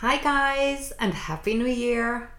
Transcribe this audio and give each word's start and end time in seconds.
Hi, 0.00 0.18
guys, 0.18 0.92
and 1.00 1.12
Happy 1.12 1.54
New 1.54 1.66
Year! 1.66 2.30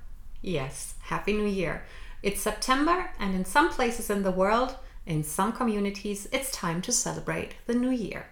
Yes, 0.42 0.93
Happy 1.01 1.33
New 1.33 1.46
Year. 1.46 1.83
It's 2.24 2.39
September, 2.39 3.12
and 3.20 3.35
in 3.35 3.43
some 3.43 3.67
places 3.67 4.09
in 4.09 4.24
the 4.24 4.32
world, 4.32 4.78
in 5.05 5.25
some 5.25 5.51
communities, 5.51 6.29
it's 6.31 6.53
time 6.53 6.81
to 6.83 6.93
celebrate 6.93 7.55
the 7.65 7.73
New 7.73 7.89
Year. 7.89 8.27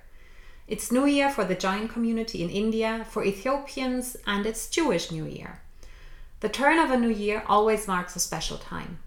It's 0.66 0.94
New 0.94 1.06
Year 1.06 1.30
for 1.30 1.44
the 1.44 1.56
Jain 1.56 1.90
community 1.90 2.42
in 2.42 2.50
India, 2.50 3.06
for 3.10 3.22
Ethiopians, 3.22 4.16
and 4.26 4.46
it's 4.46 4.70
Jewish 4.70 5.12
New 5.12 5.26
Year. 5.26 5.60
The 6.40 6.48
turn 6.48 6.80
of 6.80 6.90
a 6.90 6.98
new 6.98 7.10
year 7.10 7.44
always 7.48 7.86
marks 7.86 8.16
a 8.16 8.22
special 8.22 8.58
time. 8.58 9.00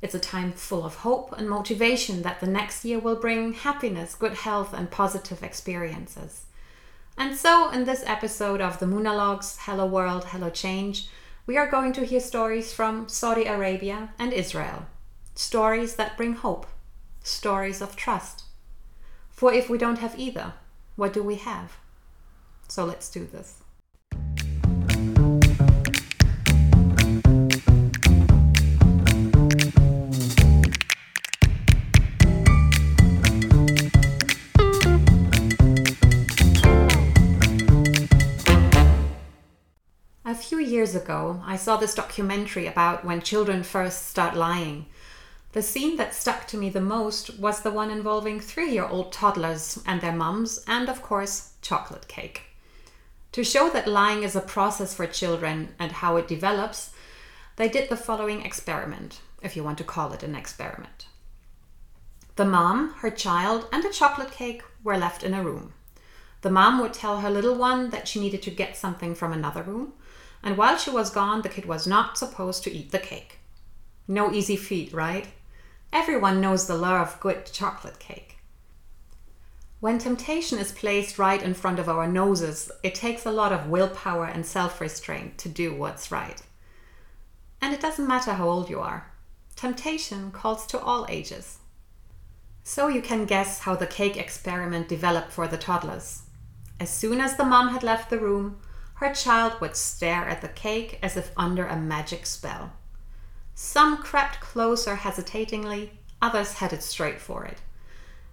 It's 0.00 0.14
a 0.14 0.20
time 0.20 0.52
full 0.52 0.84
of 0.84 0.98
hope 0.98 1.36
and 1.36 1.50
motivation 1.50 2.22
that 2.22 2.38
the 2.38 2.46
next 2.46 2.84
year 2.84 3.00
will 3.00 3.16
bring 3.16 3.54
happiness, 3.54 4.14
good 4.14 4.34
health, 4.34 4.72
and 4.72 4.92
positive 4.92 5.42
experiences. 5.42 6.44
And 7.20 7.36
so, 7.36 7.68
in 7.68 7.84
this 7.84 8.02
episode 8.06 8.62
of 8.62 8.78
the 8.78 8.86
Moonalogues 8.86 9.58
Hello 9.66 9.84
World, 9.84 10.24
Hello 10.28 10.48
Change, 10.48 11.06
we 11.46 11.58
are 11.58 11.70
going 11.70 11.92
to 11.92 12.06
hear 12.06 12.18
stories 12.18 12.72
from 12.72 13.10
Saudi 13.10 13.44
Arabia 13.44 14.14
and 14.18 14.32
Israel. 14.32 14.86
Stories 15.34 15.96
that 15.96 16.16
bring 16.16 16.32
hope, 16.32 16.66
stories 17.22 17.82
of 17.82 17.94
trust. 17.94 18.44
For 19.28 19.52
if 19.52 19.68
we 19.68 19.76
don't 19.76 19.98
have 19.98 20.18
either, 20.18 20.54
what 20.96 21.12
do 21.12 21.22
we 21.22 21.34
have? 21.34 21.76
So 22.68 22.86
let's 22.86 23.10
do 23.10 23.26
this. 23.26 23.56
Few 40.50 40.58
years 40.58 40.96
ago, 40.96 41.40
I 41.46 41.54
saw 41.54 41.76
this 41.76 41.94
documentary 41.94 42.66
about 42.66 43.04
when 43.04 43.22
children 43.22 43.62
first 43.62 44.08
start 44.08 44.34
lying. 44.34 44.86
The 45.52 45.62
scene 45.62 45.96
that 45.98 46.12
stuck 46.12 46.48
to 46.48 46.56
me 46.56 46.68
the 46.70 46.80
most 46.80 47.38
was 47.38 47.60
the 47.60 47.70
one 47.70 47.88
involving 47.88 48.40
three 48.40 48.72
year 48.72 48.84
old 48.84 49.12
toddlers 49.12 49.80
and 49.86 50.00
their 50.00 50.10
mums, 50.12 50.64
and 50.66 50.88
of 50.88 51.02
course, 51.02 51.52
chocolate 51.62 52.08
cake. 52.08 52.42
To 53.30 53.44
show 53.44 53.70
that 53.70 53.86
lying 53.86 54.24
is 54.24 54.34
a 54.34 54.40
process 54.40 54.92
for 54.92 55.06
children 55.06 55.68
and 55.78 55.92
how 55.92 56.16
it 56.16 56.26
develops, 56.26 56.90
they 57.54 57.68
did 57.68 57.88
the 57.88 57.96
following 57.96 58.44
experiment, 58.44 59.20
if 59.42 59.54
you 59.54 59.62
want 59.62 59.78
to 59.78 59.84
call 59.84 60.12
it 60.12 60.24
an 60.24 60.34
experiment. 60.34 61.06
The 62.34 62.44
mom, 62.44 62.94
her 63.02 63.10
child, 63.12 63.68
and 63.70 63.84
a 63.84 63.90
chocolate 63.90 64.32
cake 64.32 64.64
were 64.82 64.98
left 64.98 65.22
in 65.22 65.32
a 65.32 65.44
room. 65.44 65.74
The 66.40 66.50
mom 66.50 66.80
would 66.80 66.92
tell 66.92 67.20
her 67.20 67.30
little 67.30 67.54
one 67.54 67.90
that 67.90 68.08
she 68.08 68.18
needed 68.18 68.42
to 68.42 68.50
get 68.50 68.76
something 68.76 69.14
from 69.14 69.32
another 69.32 69.62
room, 69.62 69.92
and 70.42 70.56
while 70.56 70.78
she 70.78 70.90
was 70.90 71.10
gone, 71.10 71.42
the 71.42 71.48
kid 71.48 71.66
was 71.66 71.86
not 71.86 72.16
supposed 72.16 72.64
to 72.64 72.72
eat 72.72 72.90
the 72.90 72.98
cake. 72.98 73.38
No 74.08 74.32
easy 74.32 74.56
feat, 74.56 74.92
right? 74.92 75.28
Everyone 75.92 76.40
knows 76.40 76.66
the 76.66 76.76
lure 76.76 76.98
of 76.98 77.20
good 77.20 77.46
chocolate 77.46 77.98
cake. 77.98 78.38
When 79.80 79.98
temptation 79.98 80.58
is 80.58 80.72
placed 80.72 81.18
right 81.18 81.42
in 81.42 81.54
front 81.54 81.78
of 81.78 81.88
our 81.88 82.06
noses, 82.06 82.70
it 82.82 82.94
takes 82.94 83.24
a 83.24 83.32
lot 83.32 83.52
of 83.52 83.68
willpower 83.68 84.26
and 84.26 84.44
self 84.44 84.80
restraint 84.80 85.38
to 85.38 85.48
do 85.48 85.74
what's 85.74 86.12
right. 86.12 86.40
And 87.62 87.74
it 87.74 87.80
doesn't 87.80 88.06
matter 88.06 88.34
how 88.34 88.48
old 88.48 88.68
you 88.68 88.80
are, 88.80 89.12
temptation 89.56 90.30
calls 90.32 90.66
to 90.66 90.80
all 90.80 91.06
ages. 91.08 91.58
So 92.62 92.88
you 92.88 93.02
can 93.02 93.24
guess 93.24 93.60
how 93.60 93.74
the 93.74 93.86
cake 93.86 94.16
experiment 94.16 94.88
developed 94.88 95.32
for 95.32 95.48
the 95.48 95.58
toddlers. 95.58 96.22
As 96.78 96.90
soon 96.90 97.20
as 97.20 97.36
the 97.36 97.44
mom 97.44 97.68
had 97.68 97.82
left 97.82 98.10
the 98.10 98.18
room, 98.18 98.60
her 99.00 99.14
child 99.14 99.58
would 99.62 99.74
stare 99.74 100.28
at 100.28 100.42
the 100.42 100.48
cake 100.48 100.98
as 101.02 101.16
if 101.16 101.32
under 101.34 101.66
a 101.66 101.74
magic 101.74 102.26
spell. 102.26 102.70
Some 103.54 103.96
crept 103.96 104.40
closer 104.40 104.94
hesitatingly, 104.96 105.98
others 106.20 106.52
headed 106.52 106.82
straight 106.82 107.18
for 107.18 107.46
it. 107.46 107.62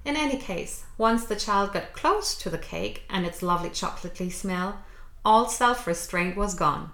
In 0.04 0.18
any 0.18 0.38
case, 0.38 0.84
once 0.98 1.24
the 1.24 1.38
child 1.38 1.72
got 1.72 1.94
close 1.94 2.36
to 2.36 2.50
the 2.50 2.58
cake 2.58 3.04
and 3.10 3.26
its 3.26 3.42
lovely 3.42 3.70
chocolatey 3.70 4.30
smell, 4.30 4.84
all 5.24 5.48
self 5.48 5.88
restraint 5.88 6.36
was 6.36 6.54
gone. 6.54 6.92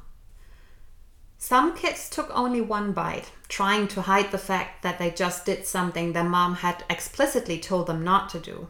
Some 1.39 1.75
kids 1.75 2.11
took 2.11 2.29
only 2.29 2.61
one 2.61 2.91
bite, 2.93 3.31
trying 3.47 3.87
to 3.89 4.03
hide 4.03 4.29
the 4.31 4.37
fact 4.37 4.83
that 4.83 4.99
they 4.99 5.09
just 5.09 5.47
did 5.47 5.65
something 5.65 6.13
their 6.13 6.23
mom 6.23 6.55
had 6.57 6.83
explicitly 6.91 7.57
told 7.59 7.87
them 7.87 8.03
not 8.03 8.29
to 8.29 8.39
do. 8.39 8.67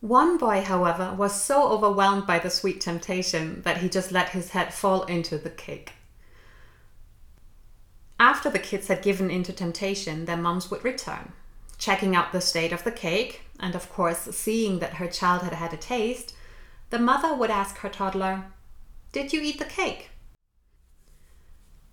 One 0.00 0.38
boy, 0.38 0.62
however, 0.62 1.12
was 1.12 1.40
so 1.40 1.68
overwhelmed 1.68 2.26
by 2.26 2.38
the 2.38 2.50
sweet 2.50 2.80
temptation 2.80 3.62
that 3.62 3.78
he 3.78 3.88
just 3.88 4.12
let 4.12 4.28
his 4.30 4.50
head 4.50 4.72
fall 4.72 5.02
into 5.04 5.38
the 5.38 5.50
cake. 5.50 5.94
After 8.20 8.48
the 8.48 8.60
kids 8.60 8.86
had 8.86 9.02
given 9.02 9.30
in 9.30 9.42
to 9.44 9.52
temptation, 9.52 10.24
their 10.24 10.36
mums 10.36 10.70
would 10.70 10.84
return, 10.84 11.32
checking 11.78 12.14
out 12.14 12.30
the 12.30 12.40
state 12.40 12.72
of 12.72 12.84
the 12.84 12.92
cake, 12.92 13.42
and 13.58 13.74
of 13.74 13.90
course, 13.90 14.20
seeing 14.36 14.78
that 14.78 14.94
her 14.94 15.08
child 15.08 15.42
had 15.42 15.52
had 15.52 15.72
a 15.72 15.76
taste, 15.76 16.34
the 16.90 16.98
mother 16.98 17.34
would 17.34 17.50
ask 17.50 17.78
her 17.78 17.88
toddler, 17.88 18.44
Did 19.12 19.32
you 19.32 19.40
eat 19.42 19.58
the 19.58 19.64
cake? 19.64 20.10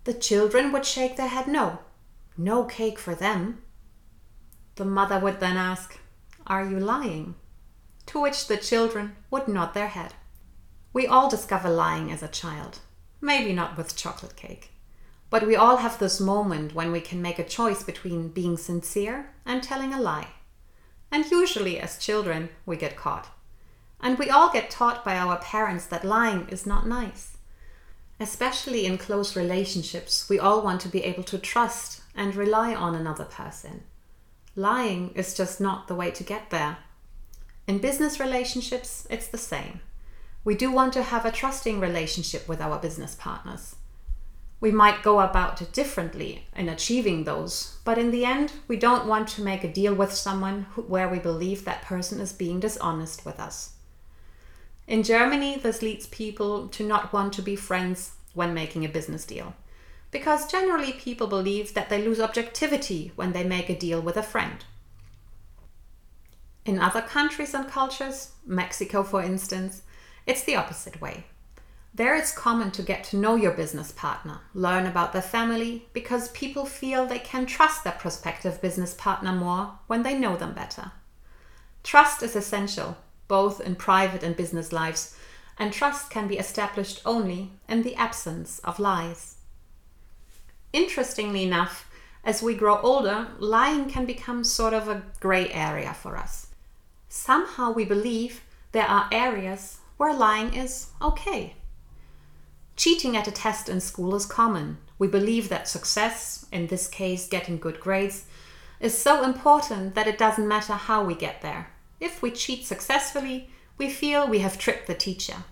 The 0.04 0.14
children 0.14 0.72
would 0.72 0.86
shake 0.86 1.18
their 1.18 1.28
head 1.28 1.48
no. 1.48 1.80
No 2.38 2.66
cake 2.66 3.00
for 3.00 3.16
them. 3.16 3.64
The 4.76 4.86
mother 4.86 5.20
would 5.20 5.40
then 5.40 5.58
ask, 5.58 5.98
Are 6.46 6.64
you 6.64 6.80
lying? 6.80 7.36
To 8.08 8.20
which 8.20 8.48
the 8.48 8.58
children 8.58 9.16
would 9.30 9.48
nod 9.48 9.74
their 9.74 9.88
head. 9.88 10.14
We 10.94 11.08
all 11.08 11.30
discover 11.30 11.70
lying 11.70 12.12
as 12.12 12.24
a 12.24 12.28
child, 12.28 12.80
maybe 13.20 13.54
not 13.54 13.78
with 13.78 13.96
chocolate 13.96 14.36
cake, 14.36 14.72
but 15.30 15.46
we 15.46 15.56
all 15.56 15.78
have 15.78 16.00
this 16.00 16.20
moment 16.20 16.74
when 16.74 16.92
we 16.92 17.02
can 17.02 17.22
make 17.22 17.40
a 17.40 17.44
choice 17.44 17.84
between 17.84 18.30
being 18.30 18.58
sincere 18.58 19.32
and 19.46 19.62
telling 19.62 19.94
a 19.94 20.00
lie. 20.00 20.30
And 21.12 21.30
usually, 21.30 21.80
as 21.80 21.98
children, 21.98 22.50
we 22.66 22.78
get 22.78 22.96
caught. 22.96 23.30
And 24.00 24.18
we 24.18 24.30
all 24.30 24.52
get 24.52 24.70
taught 24.70 25.04
by 25.04 25.18
our 25.18 25.38
parents 25.38 25.86
that 25.88 26.06
lying 26.06 26.48
is 26.50 26.66
not 26.66 26.88
nice. 26.88 27.38
Especially 28.20 28.86
in 28.86 28.98
close 28.98 29.36
relationships, 29.36 30.30
we 30.30 30.40
all 30.40 30.62
want 30.62 30.80
to 30.82 30.90
be 30.90 31.04
able 31.04 31.24
to 31.24 31.38
trust 31.38 32.02
and 32.16 32.36
rely 32.36 32.74
on 32.74 32.96
another 32.96 33.26
person. 33.26 33.84
Lying 34.56 35.12
is 35.16 35.34
just 35.34 35.60
not 35.60 35.88
the 35.88 35.96
way 35.96 36.12
to 36.12 36.24
get 36.24 36.50
there. 36.50 36.78
In 37.68 37.80
business 37.80 38.20
relationships, 38.20 39.08
it's 39.09 39.28
the 39.28 39.40
same. 39.40 39.80
We 40.44 40.53
do 40.56 40.72
want 40.72 40.94
to 40.94 41.02
have 41.02 41.26
a 41.26 41.31
trusting 41.31 41.80
relationship 41.80 42.48
with 42.48 42.62
our 42.62 42.78
business 42.78 43.16
partners. 43.16 43.76
We 44.62 44.72
might 44.72 45.02
go 45.02 45.20
about 45.20 45.62
it 45.62 45.74
differently 45.74 46.46
in 46.56 46.70
achieving 46.70 47.24
those, 47.24 47.80
but 47.84 47.98
in 47.98 48.12
the 48.12 48.24
end, 48.24 48.53
we 48.68 48.78
don't 48.78 49.08
want 49.08 49.28
to 49.30 49.44
make 49.44 49.64
a 49.64 49.72
deal 49.72 49.96
with 49.96 50.14
someone 50.14 50.68
who, 50.72 50.84
where 50.84 51.09
we 51.09 51.18
believe 51.18 51.66
that 51.66 51.81
person 51.81 52.20
is 52.20 52.31
being 52.31 52.59
dishonest 52.59 53.26
with 53.26 53.40
us. 53.40 53.74
In 54.88 55.02
Germany, 55.02 55.58
this 55.58 55.82
leads 55.82 56.06
people 56.06 56.68
to 56.68 56.88
not 56.88 57.12
want 57.12 57.34
to 57.34 57.42
be 57.42 57.56
friends 57.56 58.12
when 58.36 58.53
making 58.53 58.86
a 58.86 58.90
business 58.90 59.26
deal, 59.26 59.56
because 60.12 60.52
generally 60.52 60.94
people 60.94 61.26
believe 61.26 61.74
that 61.74 61.90
they 61.90 62.03
lose 62.03 62.20
objectivity 62.20 63.12
when 63.16 63.34
they 63.34 63.44
make 63.44 63.70
a 63.70 63.78
deal 63.78 64.00
with 64.00 64.18
a 64.18 64.24
friend. 64.24 64.64
In 66.66 66.80
other 66.80 67.02
countries 67.02 67.53
and 67.53 67.68
cultures, 67.68 68.31
Mexico 68.44 69.03
for 69.03 69.22
instance, 69.22 69.84
it's 70.26 70.44
the 70.44 70.56
opposite 70.56 71.00
way. 71.00 71.26
There 71.94 72.16
it's 72.16 72.31
common 72.31 72.72
to 72.72 72.81
get 72.81 73.03
to 73.06 73.18
know 73.18 73.36
your 73.36 73.52
business 73.52 73.92
partner, 73.92 74.40
learn 74.56 74.88
about 74.88 75.14
their 75.14 75.22
family, 75.22 75.88
because 75.94 76.30
people 76.30 76.66
feel 76.66 77.06
they 77.06 77.20
can 77.20 77.46
trust 77.46 77.84
their 77.84 77.94
prospective 77.94 78.62
business 78.62 78.96
partner 78.96 79.31
more 79.31 79.78
when 79.86 80.02
they 80.02 80.18
know 80.18 80.36
them 80.36 80.53
better. 80.53 80.92
Trust 81.84 82.24
is 82.24 82.36
essential, 82.36 82.97
both 83.28 83.62
in 83.62 83.76
private 83.76 84.24
and 84.24 84.36
business 84.36 84.74
lives, 84.74 85.16
and 85.59 85.72
trust 85.72 86.09
can 86.09 86.28
be 86.28 86.40
established 86.40 87.00
only 87.06 87.52
in 87.70 87.84
the 87.84 87.96
absence 87.96 88.58
of 88.59 88.79
lies. 88.79 89.35
Interestingly 90.73 91.44
enough, 91.44 91.88
as 92.23 92.41
we 92.41 92.56
grow 92.56 92.79
older, 92.79 93.28
lying 93.38 93.88
can 93.88 94.08
become 94.08 94.44
sort 94.44 94.73
of 94.73 94.88
a 94.90 95.03
grey 95.20 95.50
area 95.52 95.94
for 95.94 96.17
us 96.17 96.47
somehow 97.16 97.72
we 97.72 97.85
believe 97.85 98.41
there 98.73 98.85
are 98.85 99.08
areas 99.12 99.79
where 99.97 100.14
lying 100.14 100.53
is 100.53 100.88
okay. 101.02 101.56
Cheating 102.76 103.16
at 103.16 103.28
a 103.28 103.32
test 103.32 103.70
in 103.70 103.79
school 103.79 104.16
is 104.16 104.26
common. 104.26 104.78
We 105.00 105.08
believe 105.08 105.47
that 105.47 105.70
success, 105.70 106.46
in 106.52 106.67
this 106.67 106.88
case 106.88 107.28
getting 107.28 107.58
good 107.58 107.79
grades, 107.79 108.26
is 108.82 108.97
so 108.97 109.23
important 109.23 109.96
that 109.96 110.08
it 110.08 110.17
doesn't 110.17 110.47
matter 110.47 110.73
how 110.73 111.06
we 111.06 111.16
get 111.16 111.41
there. 111.41 111.72
If 112.02 112.22
we 112.22 112.32
cheat 112.32 112.66
successfully, 112.66 113.50
we 113.78 113.90
feel 113.90 114.28
we 114.28 114.40
have 114.40 114.59
tricked 114.59 114.88
the 114.88 114.94
teacher. 114.94 115.46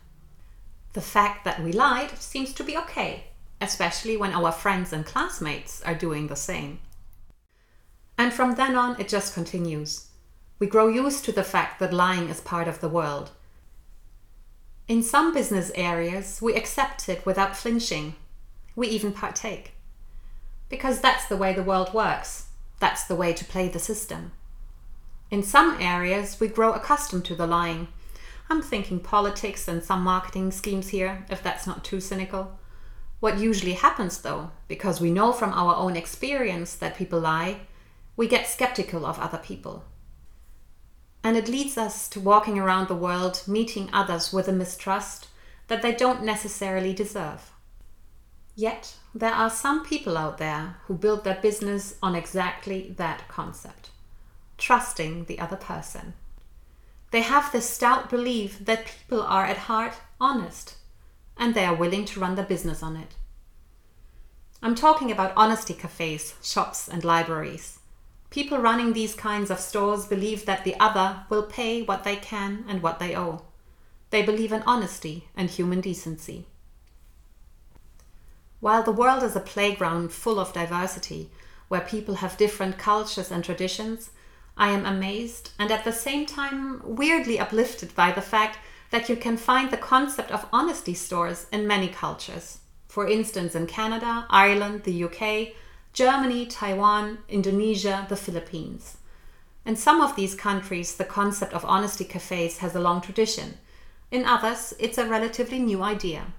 The 0.91 1.01
fact 1.01 1.45
that 1.45 1.63
we 1.63 1.71
lied 1.71 2.17
seems 2.19 2.53
to 2.53 2.63
be 2.63 2.77
okay, 2.77 3.27
especially 3.61 4.17
when 4.17 4.33
our 4.33 4.51
friends 4.51 4.91
and 4.91 5.05
classmates 5.05 5.81
are 5.83 5.95
doing 5.95 6.27
the 6.27 6.35
same. 6.35 6.79
And 8.17 8.33
from 8.33 8.55
then 8.55 8.75
on, 8.75 8.99
it 8.99 9.07
just 9.07 9.33
continues. 9.33 10.09
We 10.63 10.69
grow 10.69 10.87
used 10.87 11.25
to 11.25 11.33
the 11.33 11.43
fact 11.43 11.79
that 11.79 11.91
lying 11.91 12.29
is 12.29 12.39
part 12.39 12.69
of 12.69 12.79
the 12.79 12.87
world. 12.87 13.31
In 14.87 15.03
some 15.03 15.33
business 15.33 15.73
areas, 15.75 16.41
we 16.41 16.53
accept 16.55 17.09
it 17.09 17.25
without 17.25 17.57
flinching. 17.57 18.15
We 18.73 18.87
even 18.87 19.11
partake. 19.11 19.73
Because 20.69 21.01
that's 21.01 21.27
the 21.27 21.35
way 21.35 21.51
the 21.51 21.63
world 21.63 21.93
works. 21.93 22.45
That's 22.79 23.03
the 23.03 23.15
way 23.17 23.33
to 23.33 23.43
play 23.43 23.67
the 23.67 23.77
system. 23.77 24.31
In 25.29 25.43
some 25.43 25.75
areas, 25.81 26.39
we 26.39 26.47
grow 26.47 26.71
accustomed 26.71 27.25
to 27.25 27.35
the 27.35 27.45
lying. 27.45 27.89
I'm 28.49 28.61
thinking 28.61 29.01
politics 29.01 29.67
and 29.67 29.83
some 29.83 30.01
marketing 30.01 30.51
schemes 30.51 30.87
here, 30.87 31.25
if 31.29 31.43
that's 31.43 31.67
not 31.67 31.83
too 31.83 31.99
cynical. 31.99 32.57
What 33.19 33.37
usually 33.37 33.73
happens, 33.73 34.17
though, 34.19 34.51
because 34.69 35.01
we 35.01 35.11
know 35.11 35.33
from 35.33 35.51
our 35.51 35.75
own 35.75 35.97
experience 35.97 36.73
that 36.75 36.95
people 36.95 37.19
lie, 37.19 37.67
we 38.15 38.29
get 38.29 38.47
skeptical 38.47 39.05
of 39.05 39.19
other 39.19 39.39
people. 39.39 39.83
And 41.23 41.37
it 41.37 41.47
leads 41.47 41.77
us 41.77 42.09
to 42.09 42.19
walking 42.19 42.59
around 42.59 42.87
the 42.87 42.95
world 42.95 43.43
meeting 43.47 43.89
others 43.93 44.33
with 44.33 44.47
a 44.47 44.53
mistrust 44.53 45.27
that 45.67 45.81
they 45.81 45.93
don't 45.93 46.23
necessarily 46.23 46.93
deserve. 46.93 47.51
Yet, 48.55 48.95
there 49.15 49.33
are 49.33 49.49
some 49.49 49.83
people 49.85 50.17
out 50.17 50.37
there 50.37 50.77
who 50.85 50.95
build 50.95 51.23
their 51.23 51.39
business 51.41 51.95
on 52.03 52.15
exactly 52.15 52.93
that 52.97 53.27
concept 53.27 53.89
trusting 54.57 55.25
the 55.25 55.39
other 55.39 55.57
person. 55.57 56.13
They 57.11 57.21
have 57.21 57.51
the 57.51 57.61
stout 57.61 58.09
belief 58.09 58.63
that 58.63 58.85
people 58.85 59.21
are 59.21 59.45
at 59.45 59.57
heart 59.69 59.95
honest 60.21 60.75
and 61.37 61.53
they 61.53 61.65
are 61.65 61.75
willing 61.75 62.05
to 62.05 62.19
run 62.19 62.35
their 62.35 62.45
business 62.45 62.81
on 62.81 62.95
it. 62.95 63.15
I'm 64.61 64.75
talking 64.75 65.11
about 65.11 65.33
honesty 65.35 65.73
cafes, 65.73 66.35
shops, 66.41 66.87
and 66.87 67.03
libraries. 67.03 67.79
People 68.33 68.57
running 68.57 68.93
these 68.93 69.13
kinds 69.13 69.51
of 69.51 69.59
stores 69.59 70.07
believe 70.07 70.47
that 70.47 70.63
the 70.63 70.75
other 70.79 71.23
will 71.29 71.43
pay 71.43 71.83
what 71.83 72.03
they 72.03 72.15
can 72.15 72.65
and 72.67 72.81
what 72.81 72.97
they 72.97 73.15
owe. 73.15 73.43
They 74.09 74.23
believe 74.23 74.51
in 74.51 74.63
honesty 74.63 75.27
and 75.37 75.51
human 75.51 75.81
decency. 75.81 76.47
While 78.59 78.81
the 78.81 78.91
world 78.91 79.21
is 79.21 79.35
a 79.35 79.39
playground 79.39 80.11
full 80.11 80.39
of 80.39 80.51
diversity, 80.51 81.29
where 81.67 81.81
people 81.81 82.15
have 82.15 82.35
different 82.35 82.79
cultures 82.79 83.29
and 83.29 83.43
traditions, 83.43 84.09
I 84.57 84.71
am 84.71 84.83
amazed 84.83 85.51
and 85.59 85.69
at 85.69 85.83
the 85.83 85.93
same 85.93 86.25
time 86.25 86.81
weirdly 86.83 87.37
uplifted 87.37 87.93
by 87.93 88.11
the 88.11 88.21
fact 88.21 88.57
that 88.89 89.09
you 89.09 89.15
can 89.15 89.37
find 89.37 89.69
the 89.69 89.77
concept 89.77 90.31
of 90.31 90.47
honesty 90.51 90.95
stores 90.95 91.45
in 91.51 91.67
many 91.67 91.87
cultures. 91.87 92.61
For 92.87 93.07
instance, 93.07 93.53
in 93.53 93.67
Canada, 93.67 94.25
Ireland, 94.31 94.85
the 94.85 95.03
UK, 95.03 95.53
Germany, 95.93 96.47
Taiwan, 96.47 97.19
Indonesia, 97.29 98.07
the 98.09 98.15
Philippines. 98.15 98.97
In 99.63 99.75
some 99.75 100.01
of 100.01 100.15
these 100.15 100.33
countries, 100.33 100.95
the 100.95 101.05
concept 101.05 101.53
of 101.53 101.63
honesty 101.63 102.03
cafes 102.03 102.57
has 102.57 102.75
a 102.75 102.79
long 102.79 102.99
tradition. 102.99 103.59
In 104.09 104.25
others, 104.25 104.73
it's 104.79 104.97
a 104.97 105.07
relatively 105.07 105.59
new 105.59 105.83
idea. 105.83 106.33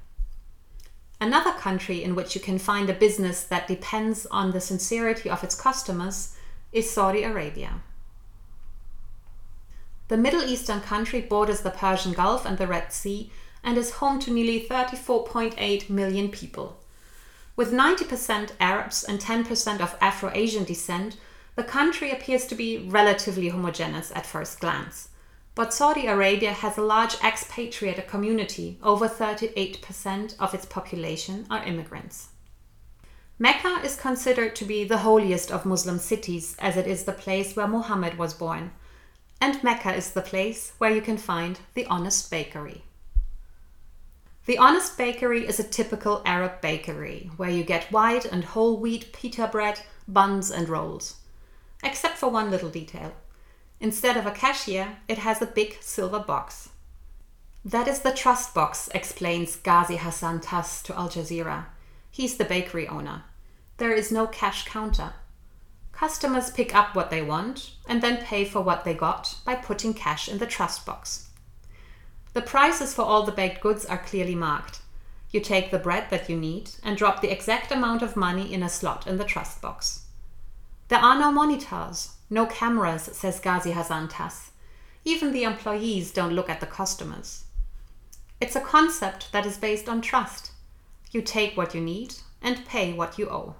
Another 1.20 1.52
country 1.52 2.02
in 2.02 2.16
which 2.16 2.34
you 2.34 2.40
can 2.40 2.58
find 2.58 2.90
a 2.90 2.94
business 2.94 3.44
that 3.44 3.68
depends 3.68 4.26
on 4.26 4.50
the 4.50 4.60
sincerity 4.60 5.30
of 5.30 5.44
its 5.44 5.54
customers 5.54 6.36
is 6.72 6.90
Saudi 6.90 7.22
Arabia. 7.22 7.80
The 10.08 10.16
Middle 10.16 10.42
Eastern 10.42 10.80
country 10.80 11.20
borders 11.20 11.60
the 11.60 11.70
Persian 11.70 12.12
Gulf 12.12 12.44
and 12.44 12.58
the 12.58 12.66
Red 12.66 12.92
Sea 12.92 13.30
and 13.62 13.78
is 13.78 13.92
home 13.92 14.18
to 14.18 14.32
nearly 14.32 14.66
34.8 14.68 15.88
million 15.88 16.28
people. 16.28 16.83
With 17.56 17.72
90% 17.72 18.50
Arabs 18.58 19.04
and 19.04 19.20
10% 19.20 19.80
of 19.80 19.96
Afro 20.00 20.30
Asian 20.34 20.64
descent, 20.64 21.16
the 21.54 21.62
country 21.62 22.10
appears 22.10 22.46
to 22.46 22.56
be 22.56 22.78
relatively 22.78 23.48
homogeneous 23.48 24.10
at 24.14 24.26
first 24.26 24.58
glance. 24.58 25.10
But 25.54 25.72
Saudi 25.72 26.08
Arabia 26.08 26.52
has 26.52 26.76
a 26.76 26.82
large 26.82 27.14
expatriate 27.22 28.08
community, 28.08 28.78
over 28.82 29.06
38% 29.06 30.34
of 30.40 30.52
its 30.52 30.66
population 30.66 31.46
are 31.48 31.62
immigrants. 31.62 32.30
Mecca 33.38 33.80
is 33.84 33.94
considered 33.94 34.56
to 34.56 34.64
be 34.64 34.82
the 34.82 34.98
holiest 34.98 35.52
of 35.52 35.64
Muslim 35.64 35.98
cities, 35.98 36.56
as 36.58 36.76
it 36.76 36.88
is 36.88 37.04
the 37.04 37.12
place 37.12 37.54
where 37.54 37.68
Muhammad 37.68 38.18
was 38.18 38.34
born, 38.34 38.72
and 39.40 39.62
Mecca 39.62 39.94
is 39.94 40.10
the 40.10 40.22
place 40.22 40.72
where 40.78 40.90
you 40.90 41.00
can 41.00 41.18
find 41.18 41.60
the 41.74 41.86
Honest 41.86 42.30
Bakery. 42.32 42.82
The 44.46 44.58
Honest 44.58 44.98
Bakery 44.98 45.48
is 45.48 45.58
a 45.58 45.64
typical 45.64 46.20
Arab 46.26 46.60
bakery 46.60 47.30
where 47.38 47.48
you 47.48 47.64
get 47.64 47.90
white 47.90 48.26
and 48.26 48.44
whole 48.44 48.76
wheat 48.76 49.10
pita 49.10 49.46
bread, 49.46 49.80
buns, 50.06 50.50
and 50.50 50.68
rolls. 50.68 51.16
Except 51.82 52.18
for 52.18 52.28
one 52.28 52.50
little 52.50 52.68
detail. 52.68 53.14
Instead 53.80 54.18
of 54.18 54.26
a 54.26 54.30
cashier, 54.30 54.98
it 55.08 55.16
has 55.16 55.40
a 55.40 55.46
big 55.46 55.78
silver 55.80 56.18
box. 56.18 56.68
That 57.64 57.88
is 57.88 58.00
the 58.00 58.12
trust 58.12 58.52
box, 58.52 58.90
explains 58.94 59.56
Ghazi 59.56 59.96
Hassan 59.96 60.40
Tass 60.40 60.82
to 60.82 60.94
Al 60.94 61.08
Jazeera. 61.08 61.64
He's 62.10 62.36
the 62.36 62.44
bakery 62.44 62.86
owner. 62.86 63.24
There 63.78 63.92
is 63.92 64.12
no 64.12 64.26
cash 64.26 64.66
counter. 64.66 65.14
Customers 65.92 66.50
pick 66.50 66.74
up 66.74 66.94
what 66.94 67.08
they 67.08 67.22
want 67.22 67.70
and 67.88 68.02
then 68.02 68.18
pay 68.18 68.44
for 68.44 68.60
what 68.60 68.84
they 68.84 68.92
got 68.92 69.36
by 69.46 69.54
putting 69.54 69.94
cash 69.94 70.28
in 70.28 70.36
the 70.36 70.46
trust 70.46 70.84
box. 70.84 71.30
The 72.34 72.42
prices 72.42 72.92
for 72.92 73.02
all 73.02 73.22
the 73.22 73.32
baked 73.32 73.60
goods 73.60 73.84
are 73.86 73.96
clearly 73.98 74.34
marked. 74.34 74.80
You 75.30 75.38
take 75.40 75.70
the 75.70 75.78
bread 75.78 76.10
that 76.10 76.28
you 76.28 76.36
need 76.36 76.70
and 76.82 76.96
drop 76.96 77.20
the 77.20 77.30
exact 77.30 77.70
amount 77.70 78.02
of 78.02 78.16
money 78.16 78.52
in 78.52 78.62
a 78.62 78.68
slot 78.68 79.06
in 79.06 79.18
the 79.18 79.24
trust 79.24 79.62
box. 79.62 80.06
There 80.88 80.98
are 80.98 81.18
no 81.18 81.30
monitors, 81.30 82.14
no 82.28 82.46
cameras, 82.46 83.04
says 83.12 83.38
Ghazi 83.38 83.70
Hassan. 83.70 84.10
Even 85.04 85.32
the 85.32 85.44
employees 85.44 86.10
don't 86.10 86.34
look 86.34 86.50
at 86.50 86.58
the 86.58 86.66
customers. 86.66 87.44
It's 88.40 88.56
a 88.56 88.60
concept 88.60 89.30
that 89.30 89.46
is 89.46 89.56
based 89.56 89.88
on 89.88 90.00
trust. 90.00 90.50
You 91.12 91.22
take 91.22 91.56
what 91.56 91.72
you 91.72 91.80
need 91.80 92.14
and 92.42 92.66
pay 92.66 92.92
what 92.92 93.16
you 93.16 93.30
owe. 93.30 93.54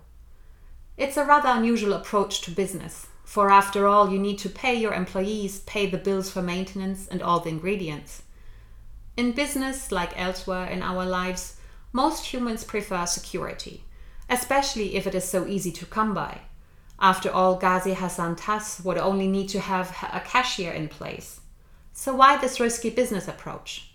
It's 0.97 1.17
a 1.17 1.25
rather 1.25 1.49
unusual 1.49 1.93
approach 1.93 2.41
to 2.43 2.51
business, 2.51 3.07
for 3.25 3.51
after 3.51 3.87
all, 3.87 4.11
you 4.11 4.19
need 4.19 4.39
to 4.41 4.49
pay 4.49 4.75
your 4.75 4.95
employees, 4.95 5.61
pay 5.61 5.87
the 5.87 5.97
bills 5.97 6.31
for 6.31 6.43
maintenance, 6.43 7.07
and 7.07 7.23
all 7.23 7.39
the 7.39 7.51
ingredients. 7.51 8.24
In 9.17 9.33
business, 9.33 9.93
like 9.93 10.19
elsewhere 10.19 10.67
in 10.67 10.83
our 10.83 11.07
lives, 11.07 11.57
most 11.93 12.27
humans 12.27 12.65
prefer 12.65 13.07
security, 13.07 13.85
especially 14.29 14.97
if 14.97 15.07
it 15.07 15.15
is 15.15 15.25
so 15.25 15.47
easy 15.47 15.71
to 15.73 15.87
come 15.87 16.15
by. 16.15 16.41
After 16.99 17.31
all, 17.31 17.57
Ghazi 17.57 17.95
Hassan 17.95 18.35
Tass 18.37 18.83
would 18.85 18.99
only 18.99 19.29
need 19.29 19.49
to 19.51 19.61
have 19.61 19.91
a 20.13 20.21
cashier 20.21 20.73
in 20.73 20.89
place. 20.89 21.41
So, 21.93 22.15
why 22.15 22.37
this 22.37 22.59
risky 22.59 22.91
business 22.91 23.29
approach? 23.29 23.93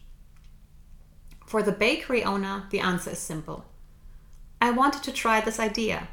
For 1.45 1.63
the 1.63 1.71
bakery 1.71 2.23
owner, 2.23 2.63
the 2.69 2.79
answer 2.79 3.11
is 3.11 3.19
simple. 3.19 3.65
I 4.61 4.71
wanted 4.71 5.03
to 5.03 5.11
try 5.11 5.41
this 5.41 5.59
idea. 5.59 6.07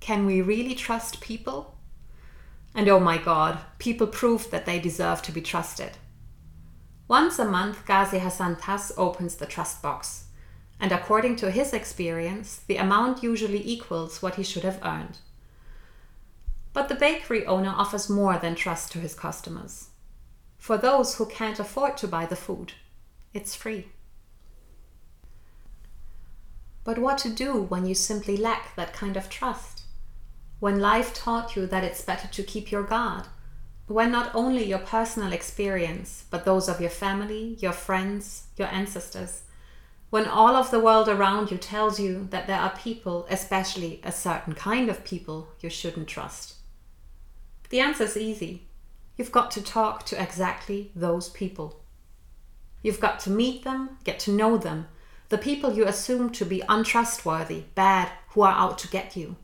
Can 0.00 0.24
we 0.24 0.40
really 0.40 0.74
trust 0.74 1.20
people? 1.20 1.76
And 2.74 2.88
oh 2.88 3.00
my 3.00 3.18
god, 3.18 3.58
people 3.78 4.06
proved 4.06 4.50
that 4.50 4.64
they 4.64 4.78
deserve 4.78 5.20
to 5.22 5.32
be 5.32 5.42
trusted. 5.42 5.92
Once 7.08 7.38
a 7.38 7.44
month, 7.44 7.84
Ghazi 7.84 8.18
Hassan 8.18 8.56
Tass 8.56 8.92
opens 8.96 9.36
the 9.36 9.46
trust 9.46 9.82
box, 9.82 10.24
and 10.80 10.92
according 10.92 11.36
to 11.36 11.50
his 11.50 11.72
experience, 11.72 12.60
the 12.66 12.76
amount 12.76 13.22
usually 13.22 13.66
equals 13.68 14.22
what 14.22 14.36
he 14.36 14.42
should 14.42 14.62
have 14.62 14.80
earned. 14.84 15.18
But 16.72 16.88
the 16.88 16.94
bakery 16.94 17.44
owner 17.44 17.74
offers 17.76 18.08
more 18.08 18.38
than 18.38 18.54
trust 18.54 18.92
to 18.92 18.98
his 18.98 19.14
customers. 19.14 19.88
For 20.56 20.78
those 20.78 21.16
who 21.16 21.26
can't 21.26 21.58
afford 21.58 21.96
to 21.98 22.08
buy 22.08 22.24
the 22.24 22.36
food, 22.36 22.74
it's 23.34 23.54
free. 23.54 23.88
But 26.84 26.98
what 26.98 27.18
to 27.18 27.30
do 27.30 27.62
when 27.62 27.86
you 27.86 27.94
simply 27.94 28.36
lack 28.36 28.74
that 28.76 28.92
kind 28.92 29.16
of 29.16 29.28
trust? 29.28 29.82
When 30.60 30.80
life 30.80 31.12
taught 31.12 31.56
you 31.56 31.66
that 31.66 31.84
it's 31.84 32.02
better 32.02 32.28
to 32.28 32.42
keep 32.42 32.70
your 32.70 32.84
guard 32.84 33.26
when 33.92 34.10
not 34.10 34.34
only 34.34 34.64
your 34.64 34.78
personal 34.78 35.32
experience, 35.32 36.24
but 36.30 36.44
those 36.44 36.68
of 36.68 36.80
your 36.80 36.90
family, 36.90 37.56
your 37.60 37.72
friends, 37.72 38.46
your 38.56 38.68
ancestors, 38.68 39.42
when 40.10 40.26
all 40.26 40.56
of 40.56 40.70
the 40.70 40.80
world 40.80 41.08
around 41.08 41.50
you 41.50 41.56
tells 41.56 41.98
you 41.98 42.26
that 42.30 42.46
there 42.46 42.58
are 42.58 42.76
people, 42.76 43.26
especially 43.30 44.00
a 44.04 44.12
certain 44.12 44.54
kind 44.54 44.88
of 44.88 45.04
people, 45.04 45.48
you 45.60 45.70
shouldn't 45.70 46.08
trust? 46.08 46.54
The 47.70 47.80
answer 47.80 48.04
is 48.04 48.16
easy. 48.16 48.68
You've 49.16 49.32
got 49.32 49.50
to 49.52 49.62
talk 49.62 50.04
to 50.06 50.22
exactly 50.22 50.90
those 50.94 51.28
people. 51.30 51.82
You've 52.82 53.00
got 53.00 53.20
to 53.20 53.30
meet 53.30 53.64
them, 53.64 53.98
get 54.04 54.18
to 54.20 54.32
know 54.32 54.56
them, 54.56 54.88
the 55.28 55.38
people 55.38 55.72
you 55.72 55.86
assume 55.86 56.30
to 56.30 56.44
be 56.44 56.62
untrustworthy, 56.68 57.64
bad, 57.74 58.10
who 58.28 58.42
are 58.42 58.52
out 58.52 58.78
to 58.78 58.88
get 58.88 59.16
you. 59.16 59.36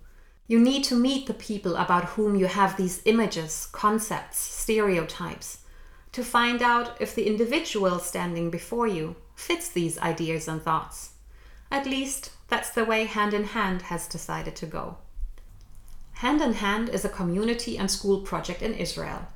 You 0.49 0.59
need 0.59 0.83
to 0.85 0.97
meet 0.97 1.27
the 1.27 1.35
people 1.35 1.77
about 1.77 2.17
whom 2.17 2.35
you 2.35 2.47
have 2.47 2.77
these 2.77 3.03
images, 3.05 3.69
concepts, 3.71 4.39
stereotypes, 4.39 5.59
to 6.13 6.25
find 6.25 6.63
out 6.63 6.97
if 7.01 7.15
the 7.15 7.27
individual 7.27 7.99
standing 7.99 8.51
before 8.51 8.87
you 8.87 9.15
fits 9.37 9.69
these 9.69 9.99
ideas 9.99 10.49
and 10.49 10.63
thoughts. 10.63 11.11
At 11.71 11.87
least, 11.87 12.31
that's 12.49 12.71
the 12.71 12.87
way 12.87 13.05
Hand 13.05 13.35
in 13.35 13.45
Hand 13.45 13.83
has 13.83 14.09
decided 14.09 14.57
to 14.57 14.67
go. 14.67 14.97
Hand 16.15 16.41
in 16.41 16.55
Hand 16.55 16.89
is 16.89 17.05
a 17.05 17.11
community 17.11 17.77
and 17.79 17.91
school 17.91 18.23
project 18.23 18.63
in 18.63 18.73
Israel. 18.73 19.29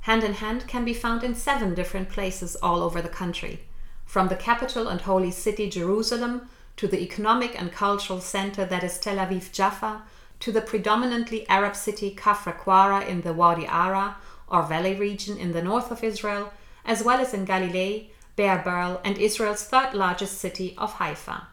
Hand 0.00 0.24
in 0.24 0.34
Hand 0.34 0.66
can 0.66 0.84
be 0.84 0.92
found 0.92 1.22
in 1.22 1.36
seven 1.36 1.74
different 1.74 2.08
places 2.08 2.56
all 2.56 2.82
over 2.82 3.00
the 3.00 3.08
country. 3.08 3.60
from 4.06 4.28
the 4.28 4.36
capital 4.36 4.88
and 4.88 5.02
holy 5.02 5.30
city 5.30 5.68
Jerusalem 5.68 6.48
to 6.76 6.86
the 6.86 7.02
economic 7.02 7.60
and 7.60 7.72
cultural 7.72 8.20
center 8.20 8.64
that 8.64 8.84
is 8.84 8.98
Tel 8.98 9.16
Aviv 9.16 9.50
Jaffa, 9.52 10.02
to 10.40 10.52
the 10.52 10.60
predominantly 10.60 11.48
Arab 11.48 11.74
city 11.74 12.14
Kafr 12.14 12.56
Qara 12.58 13.06
in 13.06 13.22
the 13.22 13.32
Wadi 13.32 13.66
Ara 13.66 14.16
or 14.48 14.62
valley 14.62 14.94
region 14.94 15.36
in 15.36 15.52
the 15.52 15.62
north 15.62 15.90
of 15.90 16.04
Israel, 16.04 16.52
as 16.84 17.02
well 17.02 17.20
as 17.20 17.34
in 17.34 17.44
Galilee, 17.44 18.10
Beit 18.36 18.64
Berl, 18.64 19.00
and 19.04 19.18
Israel's 19.18 19.64
third 19.64 19.94
largest 19.94 20.38
city 20.38 20.74
of 20.78 20.94
Haifa. 20.94 21.48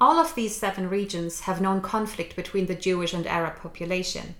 All 0.00 0.18
of 0.18 0.34
these 0.34 0.56
seven 0.56 0.90
regions 0.90 1.40
have 1.42 1.60
known 1.60 1.80
conflict 1.80 2.36
between 2.36 2.66
the 2.66 2.74
Jewish 2.74 3.14
and 3.14 3.26
Arab 3.26 3.56
population. 3.56 4.34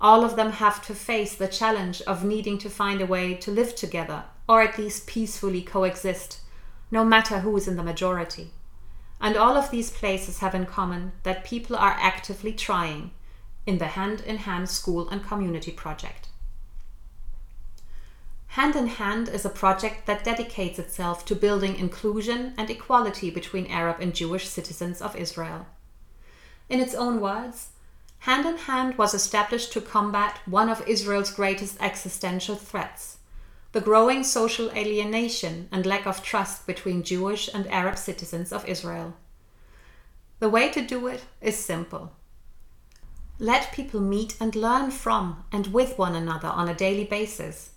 All 0.00 0.24
of 0.24 0.36
them 0.36 0.52
have 0.52 0.84
to 0.86 0.94
face 0.94 1.34
the 1.34 1.48
challenge 1.48 2.00
of 2.02 2.24
needing 2.24 2.56
to 2.58 2.70
find 2.70 3.00
a 3.00 3.06
way 3.06 3.34
to 3.34 3.50
live 3.50 3.74
together, 3.74 4.24
or 4.48 4.62
at 4.62 4.78
least 4.78 5.06
peacefully 5.06 5.60
coexist, 5.60 6.40
no 6.90 7.04
matter 7.04 7.40
who 7.40 7.56
is 7.56 7.68
in 7.68 7.76
the 7.76 7.82
majority. 7.82 8.52
And 9.22 9.36
all 9.36 9.56
of 9.56 9.70
these 9.70 9.88
places 9.88 10.40
have 10.40 10.52
in 10.52 10.66
common 10.66 11.12
that 11.22 11.44
people 11.44 11.76
are 11.76 11.96
actively 12.00 12.52
trying 12.52 13.12
in 13.64 13.78
the 13.78 13.86
Hand 13.86 14.20
in 14.20 14.38
Hand 14.38 14.68
School 14.68 15.08
and 15.08 15.24
Community 15.24 15.70
Project. 15.70 16.28
Hand 18.48 18.74
in 18.74 18.88
Hand 18.88 19.28
is 19.28 19.44
a 19.44 19.48
project 19.48 20.06
that 20.06 20.24
dedicates 20.24 20.80
itself 20.80 21.24
to 21.26 21.36
building 21.36 21.76
inclusion 21.76 22.52
and 22.58 22.68
equality 22.68 23.30
between 23.30 23.68
Arab 23.68 24.00
and 24.00 24.12
Jewish 24.12 24.48
citizens 24.48 25.00
of 25.00 25.14
Israel. 25.14 25.66
In 26.68 26.80
its 26.80 26.94
own 26.94 27.20
words, 27.20 27.68
Hand 28.18 28.44
in 28.44 28.56
Hand 28.56 28.98
was 28.98 29.14
established 29.14 29.72
to 29.72 29.80
combat 29.80 30.40
one 30.46 30.68
of 30.68 30.86
Israel's 30.88 31.30
greatest 31.30 31.76
existential 31.80 32.56
threats 32.56 33.18
the 33.72 33.80
growing 33.80 34.22
social 34.22 34.70
alienation 34.72 35.68
and 35.72 35.84
lack 35.84 36.06
of 36.06 36.22
trust 36.22 36.66
between 36.66 37.02
Jewish 37.02 37.48
and 37.52 37.66
Arab 37.68 37.98
citizens 37.98 38.52
of 38.52 38.68
Israel. 38.68 39.14
The 40.40 40.48
way 40.48 40.70
to 40.70 40.82
do 40.82 41.06
it 41.06 41.24
is 41.40 41.56
simple. 41.56 42.12
Let 43.38 43.72
people 43.72 44.00
meet 44.00 44.36
and 44.40 44.54
learn 44.54 44.90
from 44.90 45.44
and 45.50 45.68
with 45.68 45.98
one 45.98 46.14
another 46.14 46.48
on 46.48 46.68
a 46.68 46.74
daily 46.74 47.04
basis 47.04 47.70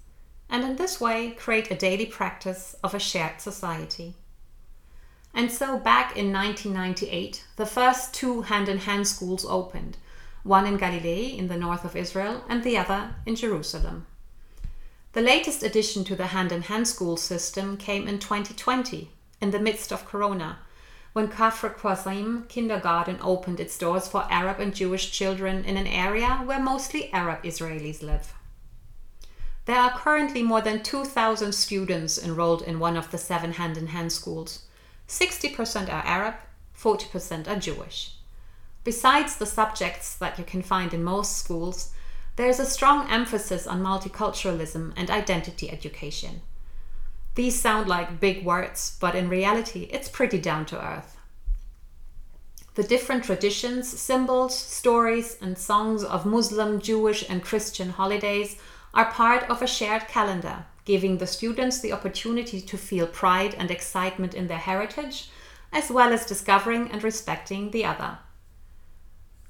and 0.49 0.63
in 0.63 0.75
this 0.75 1.01
way 1.01 1.31
create 1.31 1.71
a 1.71 1.75
daily 1.75 2.05
practice 2.05 2.75
of 2.83 2.93
a 2.93 2.99
shared 2.99 3.41
society. 3.41 4.15
And 5.33 5.51
so, 5.51 5.77
back 5.77 6.15
in 6.15 6.31
1998, 6.31 7.45
the 7.55 7.65
first 7.65 8.13
two 8.13 8.43
hand 8.43 8.69
in 8.69 8.77
hand 8.77 9.07
schools 9.07 9.45
opened 9.45 9.97
one 10.43 10.67
in 10.67 10.77
Galilee 10.77 11.35
in 11.37 11.47
the 11.47 11.57
north 11.57 11.83
of 11.83 11.95
Israel, 11.95 12.43
and 12.47 12.63
the 12.63 12.77
other 12.77 13.15
in 13.25 13.35
Jerusalem. 13.35 14.05
The 15.15 15.21
latest 15.21 15.63
addition 15.63 16.03
to 16.05 16.15
the 16.17 16.27
hand 16.27 16.51
in 16.51 16.63
hand 16.63 16.89
school 16.89 17.15
system 17.15 17.77
came 17.77 18.05
in 18.05 18.19
2020, 18.19 19.11
in 19.39 19.51
the 19.51 19.59
midst 19.59 19.93
of 19.93 20.05
Corona, 20.05 20.59
when 21.13 21.29
Kafr 21.29 21.73
Qasim 21.73 22.49
Kindergarten 22.49 23.19
opened 23.21 23.61
its 23.61 23.77
doors 23.77 24.09
for 24.09 24.27
Arab 24.29 24.59
and 24.59 24.75
Jewish 24.75 25.13
children 25.13 25.63
in 25.63 25.77
an 25.77 25.87
area 25.87 26.41
where 26.43 26.59
mostly 26.59 27.13
Arab 27.13 27.43
Israelis 27.43 28.03
live. 28.03 28.33
There 29.63 29.79
are 29.79 29.97
currently 29.97 30.43
more 30.43 30.59
than 30.59 30.83
2,000 30.83 31.53
students 31.53 32.21
enrolled 32.21 32.63
in 32.63 32.77
one 32.77 32.97
of 32.97 33.11
the 33.11 33.17
seven 33.17 33.53
hand 33.53 33.77
in 33.77 33.87
hand 33.87 34.11
schools. 34.11 34.65
60% 35.07 35.87
are 35.87 36.03
Arab, 36.05 36.35
40% 36.77 37.47
are 37.47 37.55
Jewish. 37.55 38.15
Besides 38.83 39.37
the 39.37 39.45
subjects 39.45 40.13
that 40.15 40.37
you 40.37 40.43
can 40.43 40.61
find 40.61 40.93
in 40.93 41.05
most 41.05 41.37
schools, 41.37 41.93
there 42.35 42.49
is 42.49 42.59
a 42.59 42.65
strong 42.65 43.09
emphasis 43.09 43.65
on 43.65 43.81
multiculturalism 43.81 44.93
and 44.97 45.09
identity 45.09 45.69
education. 45.71 46.41
These 47.35 47.59
sound 47.59 47.87
like 47.87 48.19
big 48.19 48.45
words, 48.45 48.97
but 48.99 49.15
in 49.15 49.29
reality, 49.29 49.89
it's 49.91 50.09
pretty 50.09 50.39
down 50.39 50.65
to 50.67 50.85
earth. 50.85 51.17
The 52.75 52.83
different 52.83 53.23
traditions, 53.23 53.87
symbols, 53.87 54.57
stories, 54.57 55.37
and 55.41 55.57
songs 55.57 56.03
of 56.03 56.25
Muslim, 56.25 56.81
Jewish, 56.81 57.23
and 57.29 57.41
Christian 57.41 57.89
holidays 57.89 58.57
are 58.93 59.11
part 59.11 59.43
of 59.49 59.61
a 59.61 59.67
shared 59.67 60.09
calendar, 60.09 60.65
giving 60.83 61.17
the 61.17 61.27
students 61.27 61.79
the 61.79 61.93
opportunity 61.93 62.59
to 62.59 62.77
feel 62.77 63.07
pride 63.07 63.55
and 63.57 63.71
excitement 63.71 64.33
in 64.33 64.47
their 64.47 64.57
heritage, 64.57 65.29
as 65.71 65.89
well 65.89 66.11
as 66.11 66.25
discovering 66.25 66.91
and 66.91 67.01
respecting 67.01 67.71
the 67.71 67.85
other. 67.85 68.17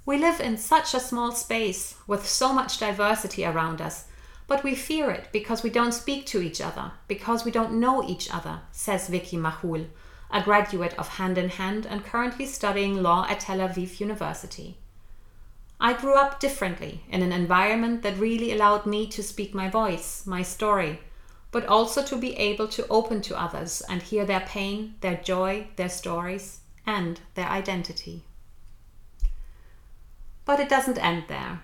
We 0.08 0.18
live 0.20 0.40
in 0.40 0.58
such 0.58 0.94
a 0.94 1.00
small 1.00 1.32
space 1.32 1.96
with 2.06 2.28
so 2.28 2.54
much 2.54 2.78
diversity 2.78 3.44
around 3.44 3.82
us, 3.82 4.06
but 4.46 4.64
we 4.64 4.76
fear 4.76 5.10
it 5.10 5.30
because 5.32 5.64
we 5.64 5.72
don't 5.72 5.94
speak 5.94 6.28
to 6.28 6.42
each 6.42 6.62
other, 6.62 6.92
because 7.08 7.44
we 7.44 7.50
don't 7.50 7.80
know 7.80 8.08
each 8.08 8.32
other, 8.32 8.62
says 8.72 9.08
Vicky 9.08 9.36
Mahul, 9.36 9.88
a 10.30 10.44
graduate 10.44 10.94
of 11.00 11.08
Hand 11.08 11.40
in 11.40 11.50
Hand 11.50 11.88
and 11.88 12.06
currently 12.06 12.46
studying 12.46 13.02
law 13.02 13.26
at 13.28 13.40
Tel 13.40 13.58
Aviv 13.58 14.00
University. 14.00 14.78
I 15.80 15.94
grew 15.94 16.14
up 16.14 16.40
differently 16.40 17.04
in 17.10 17.24
an 17.24 17.32
environment 17.32 18.04
that 18.04 18.20
really 18.20 18.54
allowed 18.54 18.86
me 18.86 19.08
to 19.08 19.24
speak 19.24 19.56
my 19.56 19.70
voice, 19.70 20.28
my 20.28 20.44
story, 20.44 21.00
but 21.52 21.66
also 21.66 22.04
to 22.04 22.16
be 22.16 22.36
able 22.36 22.68
to 22.68 22.88
open 22.90 23.22
to 23.24 23.42
others 23.42 23.82
and 23.90 24.04
hear 24.04 24.26
their 24.26 24.42
pain, 24.42 24.96
their 25.02 25.18
joy, 25.18 25.68
their 25.78 25.90
stories, 25.90 26.60
and 26.86 27.22
their 27.34 27.48
identity. 27.48 28.24
But 30.46 30.60
it 30.60 30.70
doesn't 30.70 31.04
end 31.04 31.26
there. 31.28 31.62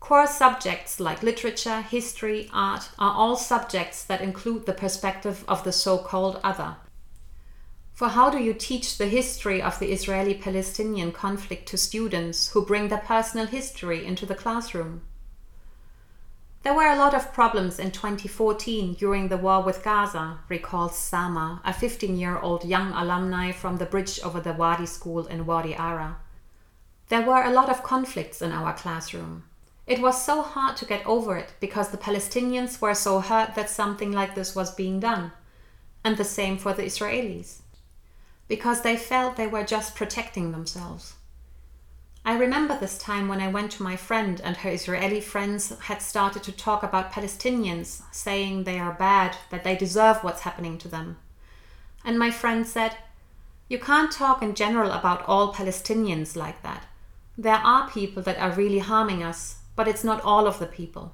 Core 0.00 0.26
subjects 0.26 0.98
like 0.98 1.22
literature, 1.22 1.80
history, 1.82 2.50
art 2.52 2.90
are 2.98 3.14
all 3.14 3.36
subjects 3.36 4.04
that 4.04 4.20
include 4.20 4.66
the 4.66 4.72
perspective 4.72 5.44
of 5.46 5.64
the 5.64 5.72
so 5.72 5.98
called 5.98 6.40
other, 6.42 6.76
for 7.94 8.08
how 8.08 8.28
do 8.28 8.42
you 8.42 8.52
teach 8.52 8.98
the 8.98 9.06
history 9.06 9.62
of 9.62 9.78
the 9.78 9.92
Israeli 9.92 10.34
Palestinian 10.34 11.12
conflict 11.12 11.68
to 11.68 11.78
students 11.78 12.48
who 12.48 12.66
bring 12.66 12.88
their 12.88 12.98
personal 12.98 13.46
history 13.46 14.04
into 14.04 14.26
the 14.26 14.34
classroom? 14.34 15.02
There 16.64 16.74
were 16.74 16.90
a 16.90 16.96
lot 16.96 17.14
of 17.14 17.32
problems 17.32 17.78
in 17.78 17.92
2014 17.92 18.94
during 18.94 19.28
the 19.28 19.36
war 19.36 19.62
with 19.62 19.84
Gaza, 19.84 20.38
recalls 20.48 20.98
Sama, 20.98 21.62
a 21.64 21.72
15 21.72 22.18
year 22.18 22.36
old 22.36 22.64
young 22.64 22.90
alumni 22.92 23.52
from 23.52 23.76
the 23.76 23.86
bridge 23.86 24.18
over 24.24 24.40
the 24.40 24.54
Wadi 24.54 24.86
school 24.86 25.26
in 25.26 25.46
Wadi 25.46 25.76
Ara. 25.76 26.16
There 27.08 27.22
were 27.22 27.42
a 27.42 27.52
lot 27.52 27.68
of 27.68 27.82
conflicts 27.82 28.40
in 28.40 28.52
our 28.52 28.72
classroom. 28.72 29.44
It 29.86 30.00
was 30.00 30.24
so 30.24 30.42
hard 30.42 30.76
to 30.78 30.86
get 30.86 31.06
over 31.06 31.36
it 31.36 31.52
because 31.60 31.90
the 31.90 31.98
Palestinians 31.98 32.80
were 32.80 32.94
so 32.94 33.20
hurt 33.20 33.54
that 33.54 33.68
something 33.68 34.12
like 34.12 34.34
this 34.34 34.54
was 34.56 34.74
being 34.74 35.00
done. 35.00 35.32
And 36.02 36.16
the 36.16 36.24
same 36.24 36.58
for 36.58 36.72
the 36.72 36.82
Israelis 36.82 37.60
because 38.48 38.82
they 38.82 38.96
felt 38.96 39.36
they 39.36 39.46
were 39.46 39.64
just 39.64 39.94
protecting 39.94 40.52
themselves. 40.52 41.14
I 42.26 42.36
remember 42.36 42.78
this 42.78 42.96
time 42.96 43.28
when 43.28 43.40
I 43.40 43.48
went 43.48 43.72
to 43.72 43.82
my 43.82 43.96
friend 43.96 44.40
and 44.42 44.56
her 44.58 44.70
Israeli 44.70 45.20
friends 45.20 45.78
had 45.80 46.00
started 46.00 46.42
to 46.44 46.52
talk 46.52 46.82
about 46.82 47.12
Palestinians, 47.12 48.02
saying 48.12 48.64
they 48.64 48.78
are 48.78 48.94
bad, 48.94 49.36
that 49.50 49.62
they 49.62 49.76
deserve 49.76 50.24
what's 50.24 50.40
happening 50.42 50.78
to 50.78 50.88
them. 50.88 51.18
And 52.04 52.18
my 52.18 52.30
friend 52.30 52.66
said, 52.66 52.96
You 53.68 53.78
can't 53.78 54.10
talk 54.10 54.42
in 54.42 54.54
general 54.54 54.90
about 54.92 55.22
all 55.26 55.52
Palestinians 55.52 56.34
like 56.34 56.62
that. 56.62 56.86
There 57.36 57.54
are 57.54 57.90
people 57.90 58.22
that 58.22 58.38
are 58.38 58.52
really 58.52 58.78
harming 58.78 59.22
us, 59.22 59.56
but 59.74 59.88
it's 59.88 60.04
not 60.04 60.22
all 60.22 60.46
of 60.46 60.58
the 60.58 60.66
people. 60.66 61.12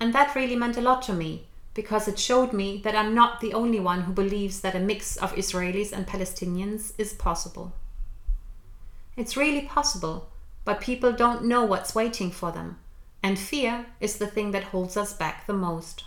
And 0.00 0.12
that 0.12 0.34
really 0.34 0.56
meant 0.56 0.76
a 0.76 0.80
lot 0.80 1.02
to 1.02 1.12
me 1.12 1.46
because 1.72 2.08
it 2.08 2.18
showed 2.18 2.52
me 2.52 2.80
that 2.84 2.96
I'm 2.96 3.14
not 3.14 3.40
the 3.40 3.52
only 3.52 3.78
one 3.78 4.02
who 4.02 4.12
believes 4.12 4.62
that 4.62 4.74
a 4.74 4.80
mix 4.80 5.16
of 5.18 5.34
Israelis 5.34 5.92
and 5.92 6.06
Palestinians 6.06 6.92
is 6.96 7.12
possible. 7.12 7.74
It's 9.16 9.36
really 9.36 9.62
possible, 9.62 10.30
but 10.64 10.80
people 10.80 11.12
don't 11.12 11.44
know 11.44 11.64
what's 11.64 11.94
waiting 11.94 12.30
for 12.30 12.50
them, 12.50 12.78
and 13.22 13.38
fear 13.38 13.86
is 14.00 14.16
the 14.16 14.26
thing 14.26 14.50
that 14.52 14.64
holds 14.64 14.96
us 14.96 15.12
back 15.12 15.46
the 15.46 15.52
most. 15.52 16.04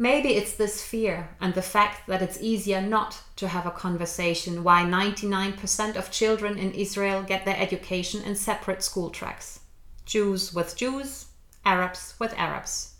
Maybe 0.00 0.36
it's 0.36 0.54
this 0.54 0.84
fear 0.84 1.30
and 1.40 1.54
the 1.54 1.62
fact 1.62 2.06
that 2.06 2.22
it's 2.22 2.40
easier 2.40 2.80
not 2.80 3.20
to 3.34 3.48
have 3.48 3.66
a 3.66 3.72
conversation 3.72 4.62
why 4.62 4.84
99% 4.84 5.96
of 5.96 6.12
children 6.12 6.56
in 6.56 6.70
Israel 6.70 7.24
get 7.24 7.44
their 7.44 7.56
education 7.56 8.22
in 8.22 8.36
separate 8.36 8.84
school 8.84 9.10
tracks 9.10 9.60
Jews 10.06 10.54
with 10.54 10.76
Jews, 10.76 11.26
Arabs 11.66 12.14
with 12.20 12.32
Arabs. 12.38 12.94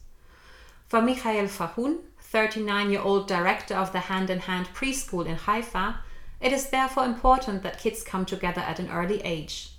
For 0.89 1.01
Michael 1.01 1.47
Fahun, 1.47 2.01
39 2.21 2.91
year 2.91 3.01
old 3.01 3.29
director 3.29 3.75
of 3.75 3.93
the 3.93 4.01
Hand 4.01 4.29
in 4.29 4.41
Hand 4.41 4.67
preschool 4.75 5.25
in 5.25 5.37
Haifa, 5.37 6.01
it 6.41 6.53
is 6.53 6.71
therefore 6.71 7.05
important 7.05 7.63
that 7.63 7.79
kids 7.79 8.03
come 8.03 8.27
together 8.27 8.61
at 8.61 8.81
an 8.81 8.91
early 8.91 9.21
age. 9.23 9.71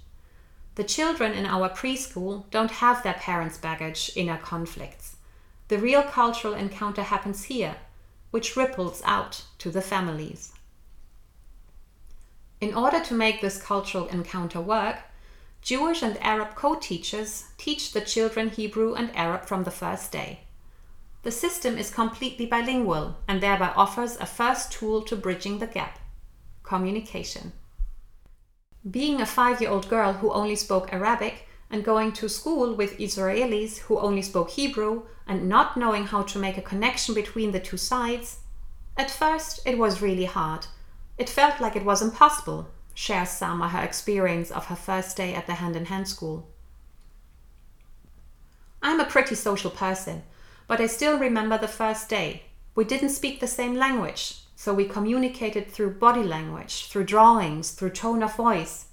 The 0.75 0.83
children 0.85 1.33
in 1.33 1.45
our 1.45 1.69
preschool 1.69 2.49
don't 2.49 2.71
have 2.71 3.03
their 3.03 3.13
parents' 3.13 3.57
baggage, 3.57 4.09
inner 4.15 4.37
conflicts. 4.37 5.17
The 5.69 5.77
real 5.77 6.03
cultural 6.03 6.55
encounter 6.55 7.03
happens 7.03 7.43
here, 7.43 7.77
which 8.31 8.55
ripples 8.55 9.01
out 9.05 9.45
to 9.59 9.69
the 9.69 9.81
families. 9.81 10.51
In 12.59 12.73
order 12.73 12.99
to 12.99 13.13
make 13.13 13.39
this 13.39 13.61
cultural 13.61 14.07
encounter 14.07 14.59
work, 14.59 14.97
Jewish 15.61 16.01
and 16.01 16.17
Arab 16.23 16.55
co 16.55 16.75
teachers 16.75 17.45
teach 17.57 17.91
the 17.91 18.01
children 18.01 18.49
Hebrew 18.49 18.95
and 18.95 19.15
Arab 19.15 19.45
from 19.45 19.63
the 19.63 19.71
first 19.71 20.11
day. 20.11 20.41
The 21.21 21.31
system 21.31 21.77
is 21.77 21.93
completely 21.93 22.47
bilingual 22.47 23.17
and 23.27 23.41
thereby 23.41 23.69
offers 23.75 24.17
a 24.17 24.25
first 24.25 24.71
tool 24.71 25.03
to 25.03 25.15
bridging 25.15 25.59
the 25.59 25.67
gap 25.67 25.99
communication. 26.63 27.51
Being 28.89 29.21
a 29.21 29.25
five 29.25 29.61
year 29.61 29.69
old 29.69 29.87
girl 29.89 30.13
who 30.13 30.31
only 30.31 30.55
spoke 30.55 30.91
Arabic 30.91 31.45
and 31.71 31.83
going 31.83 32.11
to 32.13 32.27
school 32.27 32.73
with 32.73 32.97
Israelis 32.97 33.79
who 33.79 33.99
only 33.99 34.21
spoke 34.21 34.51
Hebrew 34.51 35.03
and 35.27 35.47
not 35.47 35.77
knowing 35.77 36.05
how 36.05 36.23
to 36.23 36.39
make 36.39 36.57
a 36.57 36.61
connection 36.61 37.13
between 37.13 37.51
the 37.51 37.59
two 37.59 37.77
sides, 37.77 38.39
at 38.97 39.11
first 39.11 39.59
it 39.65 39.77
was 39.77 40.01
really 40.01 40.25
hard. 40.25 40.65
It 41.17 41.29
felt 41.29 41.59
like 41.59 41.75
it 41.75 41.85
was 41.85 42.01
impossible, 42.01 42.69
shares 42.93 43.29
Sama 43.29 43.69
her 43.69 43.83
experience 43.83 44.51
of 44.51 44.65
her 44.65 44.75
first 44.75 45.15
day 45.15 45.33
at 45.35 45.47
the 45.47 45.55
hand 45.55 45.75
in 45.75 45.85
hand 45.85 46.07
school. 46.07 46.47
I'm 48.81 48.99
a 48.99 49.05
pretty 49.05 49.35
social 49.35 49.69
person, 49.69 50.23
but 50.67 50.79
I 50.79 50.87
still 50.87 51.19
remember 51.19 51.57
the 51.57 51.67
first 51.67 52.09
day. 52.09 52.43
We 52.75 52.85
didn't 52.85 53.09
speak 53.09 53.39
the 53.39 53.47
same 53.47 53.75
language, 53.75 54.39
so 54.55 54.73
we 54.73 54.85
communicated 54.85 55.69
through 55.69 55.99
body 55.99 56.23
language, 56.23 56.87
through 56.87 57.05
drawings, 57.05 57.71
through 57.71 57.91
tone 57.91 58.23
of 58.23 58.35
voice. 58.35 58.87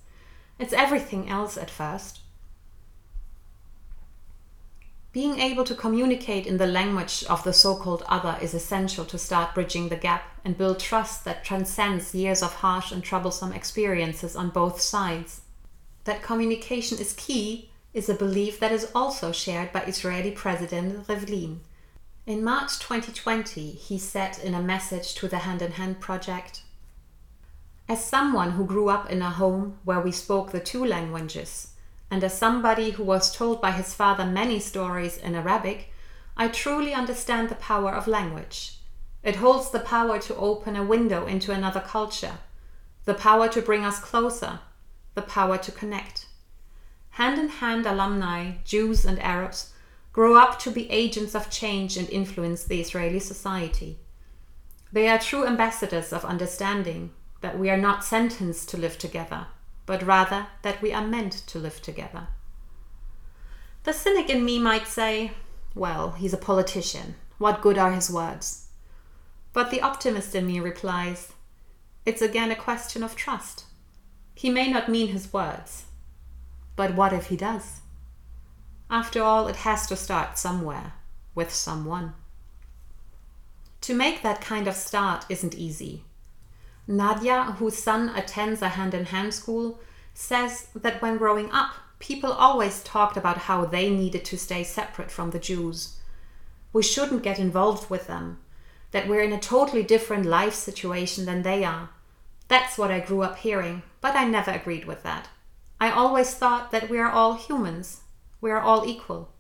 It's 0.59 0.73
everything 0.73 1.29
else 1.29 1.57
at 1.57 1.71
first. 1.71 2.21
Being 5.17 5.41
able 5.41 5.65
to 5.65 5.75
communicate 5.75 6.47
in 6.47 6.59
the 6.59 6.67
language 6.67 7.25
of 7.25 7.43
the 7.43 7.55
so 7.55 7.75
called 7.75 8.03
other 8.07 8.37
is 8.43 8.53
essential 8.53 9.07
to 9.07 9.17
start 9.17 9.55
bridging 9.55 9.89
the 9.89 9.97
gap 9.97 10.25
and 10.45 10.59
build 10.59 10.79
trust 10.79 11.25
that 11.25 11.43
transcends 11.43 12.15
years 12.15 12.43
of 12.43 12.57
harsh 12.57 12.93
and 12.93 13.03
troublesome 13.03 13.55
experiences 13.55 14.37
on 14.37 14.51
both 14.51 14.79
sides. 14.79 15.41
That 16.05 16.21
communication 16.21 16.99
is 16.99 17.15
key 17.15 17.71
is 17.95 18.11
a 18.11 18.15
belief 18.15 18.61
that 18.61 18.73
is 18.73 18.91
also 18.95 19.33
shared 19.33 19.73
by 19.73 19.85
Israeli 19.85 20.33
President 20.33 21.07
Rivlin. 21.07 21.61
In 22.27 22.45
March 22.45 22.79
2020, 22.79 23.71
he 23.71 23.97
said 23.97 24.37
in 24.45 24.53
a 24.53 24.61
message 24.61 25.15
to 25.15 25.29
the 25.29 25.39
Hand 25.39 25.63
in 25.63 25.73
Hand 25.73 25.99
project 25.99 26.61
As 27.89 28.05
someone 28.05 28.51
who 28.51 28.67
grew 28.67 28.91
up 28.91 29.09
in 29.11 29.23
a 29.23 29.31
home 29.31 29.79
where 29.83 30.01
we 30.01 30.13
spoke 30.13 30.53
the 30.53 30.61
two 30.61 30.85
languages, 30.85 31.69
and 32.11 32.23
as 32.23 32.37
somebody 32.37 32.91
who 32.91 33.03
was 33.03 33.35
told 33.35 33.61
by 33.61 33.73
his 33.73 33.95
father 33.95 34.25
many 34.25 34.61
stories 34.61 35.17
in 35.17 35.35
Arabic, 35.35 35.93
I 36.37 36.49
truly 36.49 36.93
understand 36.93 37.49
the 37.49 37.55
power 37.57 37.93
of 37.93 38.07
language. 38.07 38.79
It 39.23 39.37
holds 39.37 39.71
the 39.71 39.81
power 39.81 40.19
to 40.21 40.37
open 40.37 40.77
a 40.77 40.85
window 40.85 41.27
into 41.27 41.53
another 41.53 41.81
culture, 41.81 42.39
the 43.05 43.15
power 43.15 43.49
to 43.49 43.63
bring 43.63 43.85
us 43.85 43.99
closer, 43.99 44.61
the 45.15 45.23
power 45.23 45.59
to 45.59 45.73
connect. 45.73 46.27
Hand 47.11 47.39
in 47.39 47.49
hand 47.49 47.87
alumni, 47.87 48.53
Jews 48.65 49.05
and 49.05 49.19
Arabs, 49.21 49.73
grow 50.13 50.37
up 50.37 50.59
to 50.61 50.71
be 50.71 50.91
agents 50.91 51.35
of 51.35 51.51
change 51.51 51.97
and 51.97 52.09
influence 52.11 52.65
the 52.65 52.81
Israeli 52.81 53.19
society. 53.19 53.99
They 54.93 55.09
are 55.09 55.19
true 55.19 55.47
ambassadors 55.47 56.13
of 56.13 56.25
understanding 56.25 57.13
that 57.41 57.59
we 57.59 57.69
are 57.69 57.77
not 57.77 58.05
sentenced 58.05 58.69
to 58.71 58.77
live 58.77 58.99
together, 58.99 59.47
but 59.87 60.03
rather 60.03 60.49
that 60.63 60.83
we 60.83 60.93
are 60.93 61.07
meant 61.07 61.33
to 61.47 61.59
live 61.59 61.81
together. 61.81 62.27
The 63.85 63.93
cynic 63.93 64.29
in 64.29 64.45
me 64.45 64.59
might 64.59 64.87
say, 64.89 65.31
well, 65.75 66.11
he's 66.13 66.33
a 66.33 66.39
politician. 66.39 67.15
What 67.39 67.63
good 67.63 67.79
are 67.79 67.93
his 67.93 68.11
words? 68.11 68.67
But 69.53 69.71
the 69.71 69.81
optimist 69.81 70.35
in 70.35 70.47
me 70.47 70.59
replies, 70.59 71.33
it's 72.05 72.21
again 72.21 72.51
a 72.51 72.57
question 72.57 73.03
of 73.03 73.15
trust. 73.15 73.65
He 74.35 74.51
may 74.51 74.71
not 74.71 74.89
mean 74.89 75.09
his 75.09 75.33
words, 75.33 75.85
but 76.75 76.95
what 76.95 77.13
if 77.13 77.27
he 77.29 77.37
does? 77.37 77.81
After 78.91 79.23
all, 79.23 79.49
it 79.49 79.57
has 79.57 79.87
to 79.87 79.97
start 79.97 80.39
somewhere, 80.39 80.93
with 81.35 81.53
someone. 81.53 82.15
To 83.83 83.95
make 83.95 84.23
that 84.23 84.41
kind 84.41 84.67
of 84.67 84.75
start 84.75 85.27
isn't 85.29 85.55
easy. 85.55 86.05
Nadia, 86.87 87.43
whose 87.59 87.77
son 87.77 88.11
attends 88.11 88.63
a 88.63 88.71
hand 88.71 88.95
in 88.95 89.07
hand 89.07 89.35
school, 89.35 89.81
says 90.15 90.69
that 90.75 91.03
when 91.03 91.17
growing 91.17 91.51
up, 91.51 91.75
people 91.99 92.33
always 92.33 92.83
talked 92.83 93.17
about 93.17 93.39
how 93.39 93.65
they 93.65 93.91
needed 93.91 94.25
to 94.27 94.39
stay 94.39 94.63
separate 94.63 95.11
from 95.11 95.31
the 95.31 95.39
Jews. 95.39 95.97
We 96.73 96.83
shouldn't 96.83 97.23
get 97.23 97.39
involved 97.39 97.91
with 97.91 98.07
them, 98.07 98.39
that 98.93 99.09
we're 99.09 99.23
in 99.23 99.33
a 99.33 99.41
totally 99.41 99.83
different 99.83 100.27
life 100.27 100.55
situation 100.55 101.25
than 101.25 101.43
they 101.43 101.65
are. 101.65 101.91
That's 102.49 102.79
what 102.79 102.91
I 102.91 103.01
grew 103.01 103.23
up 103.23 103.39
hearing, 103.39 103.83
but 104.01 104.15
I 104.15 104.25
never 104.25 104.51
agreed 104.51 104.85
with 104.85 105.03
that. 105.03 105.29
I 105.81 105.91
always 105.91 106.35
thought 106.35 106.71
that 106.71 106.89
we 106.89 106.99
are 106.99 107.11
all 107.11 107.35
humans 107.35 108.03
we 108.41 108.51
are 108.51 108.61
all 108.61 108.87
equal. 108.87 109.31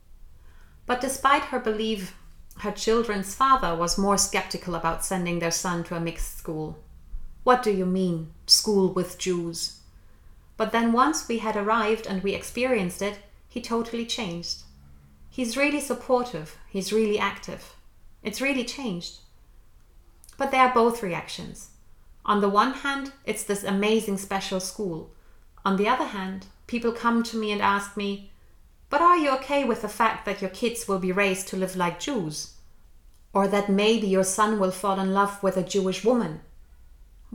But 0.87 1.01
despite 1.01 1.45
her 1.45 1.61
belief, 1.61 2.17
her 2.59 2.73
children's 2.73 3.35
father 3.35 3.75
was 3.75 3.99
more 3.99 4.19
skeptical 4.19 4.75
about 4.75 5.05
sending 5.05 5.39
their 5.39 5.51
son 5.51 5.85
to 5.85 5.97
a 5.97 6.01
mixed 6.01 6.39
school. 6.39 6.79
What 7.47 7.63
do 7.63 7.71
you 7.71 7.87
mean, 7.87 8.33
school 8.49 8.93
with 8.93 9.19
Jews? 9.19 9.79
But 10.57 10.73
then 10.73 10.91
once 10.91 11.29
we 11.29 11.39
had 11.39 11.55
arrived 11.55 12.05
and 12.05 12.21
we 12.25 12.35
experienced 12.35 13.01
it, 13.01 13.21
he 13.49 13.61
totally 13.61 14.05
changed. 14.05 14.65
He's 15.31 15.57
really 15.57 15.79
supportive, 15.79 16.57
he's 16.69 16.93
really 16.93 17.21
active. 17.21 17.77
It's 18.25 18.41
really 18.41 18.65
changed. 18.65 19.19
But 20.37 20.51
there 20.51 20.63
are 20.63 20.75
both 20.75 21.05
reactions. 21.05 21.69
On 22.25 22.41
the 22.41 22.49
one 22.49 22.73
hand, 22.73 23.13
it's 23.25 23.45
this 23.45 23.63
amazing 23.63 24.19
special 24.19 24.59
school. 24.59 25.13
On 25.65 25.77
the 25.77 25.87
other 25.87 26.07
hand, 26.07 26.47
people 26.67 26.91
come 26.91 27.23
to 27.23 27.37
me 27.37 27.53
and 27.53 27.63
ask 27.63 27.97
me, 27.97 28.33
but 28.91 29.01
are 29.01 29.19
you 29.19 29.31
okay 29.35 29.63
with 29.63 29.83
the 29.83 29.89
fact 29.89 30.25
that 30.25 30.41
your 30.41 30.51
kids 30.51 30.89
will 30.89 30.99
be 30.99 31.13
raised 31.13 31.47
to 31.47 31.57
live 31.57 31.77
like 31.77 32.01
Jews? 32.01 32.55
Or 33.33 33.47
that 33.47 33.69
maybe 33.69 34.09
your 34.09 34.25
son 34.25 34.59
will 34.59 34.73
fall 34.73 34.99
in 34.99 35.13
love 35.13 35.41
with 35.45 35.57
a 35.57 35.63
Jewish 35.63 36.05
woman? 36.05 36.41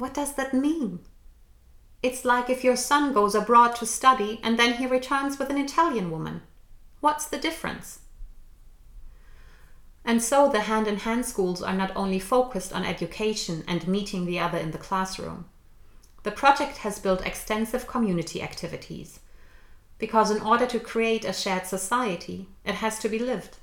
What 0.02 0.16
does 0.16 0.34
that 0.34 0.52
mean? 0.52 1.02
It's 2.02 2.26
like 2.26 2.50
if 2.50 2.64
your 2.64 2.76
son 2.76 3.14
goes 3.14 3.36
abroad 3.36 3.76
to 3.76 3.86
study 3.86 4.40
and 4.42 4.58
then 4.58 4.74
he 4.74 4.88
returns 4.88 5.38
with 5.38 5.52
an 5.52 5.60
Italian 5.60 6.10
woman. 6.10 6.42
What's 7.02 7.28
the 7.28 7.38
difference? 7.38 8.00
And 10.04 10.20
so 10.20 10.50
the 10.50 10.62
hand 10.62 10.88
in 10.88 10.98
hand 10.98 11.28
schools 11.28 11.62
are 11.62 11.76
not 11.76 11.96
only 11.96 12.18
focused 12.18 12.74
on 12.74 12.84
education 12.84 13.64
and 13.68 13.88
meeting 13.88 14.26
the 14.26 14.40
other 14.40 14.58
in 14.58 14.72
the 14.72 14.80
classroom. 14.80 15.46
The 16.24 16.32
project 16.32 16.78
has 16.78 16.98
built 16.98 17.24
extensive 17.24 17.86
community 17.86 18.42
activities 18.42 19.20
because 20.00 20.32
in 20.32 20.42
order 20.42 20.66
to 20.66 20.80
create 20.80 21.26
a 21.26 21.32
shared 21.32 21.68
society, 21.68 22.48
it 22.66 22.74
has 22.74 22.98
to 22.98 23.08
be 23.08 23.20
lived. 23.20 23.58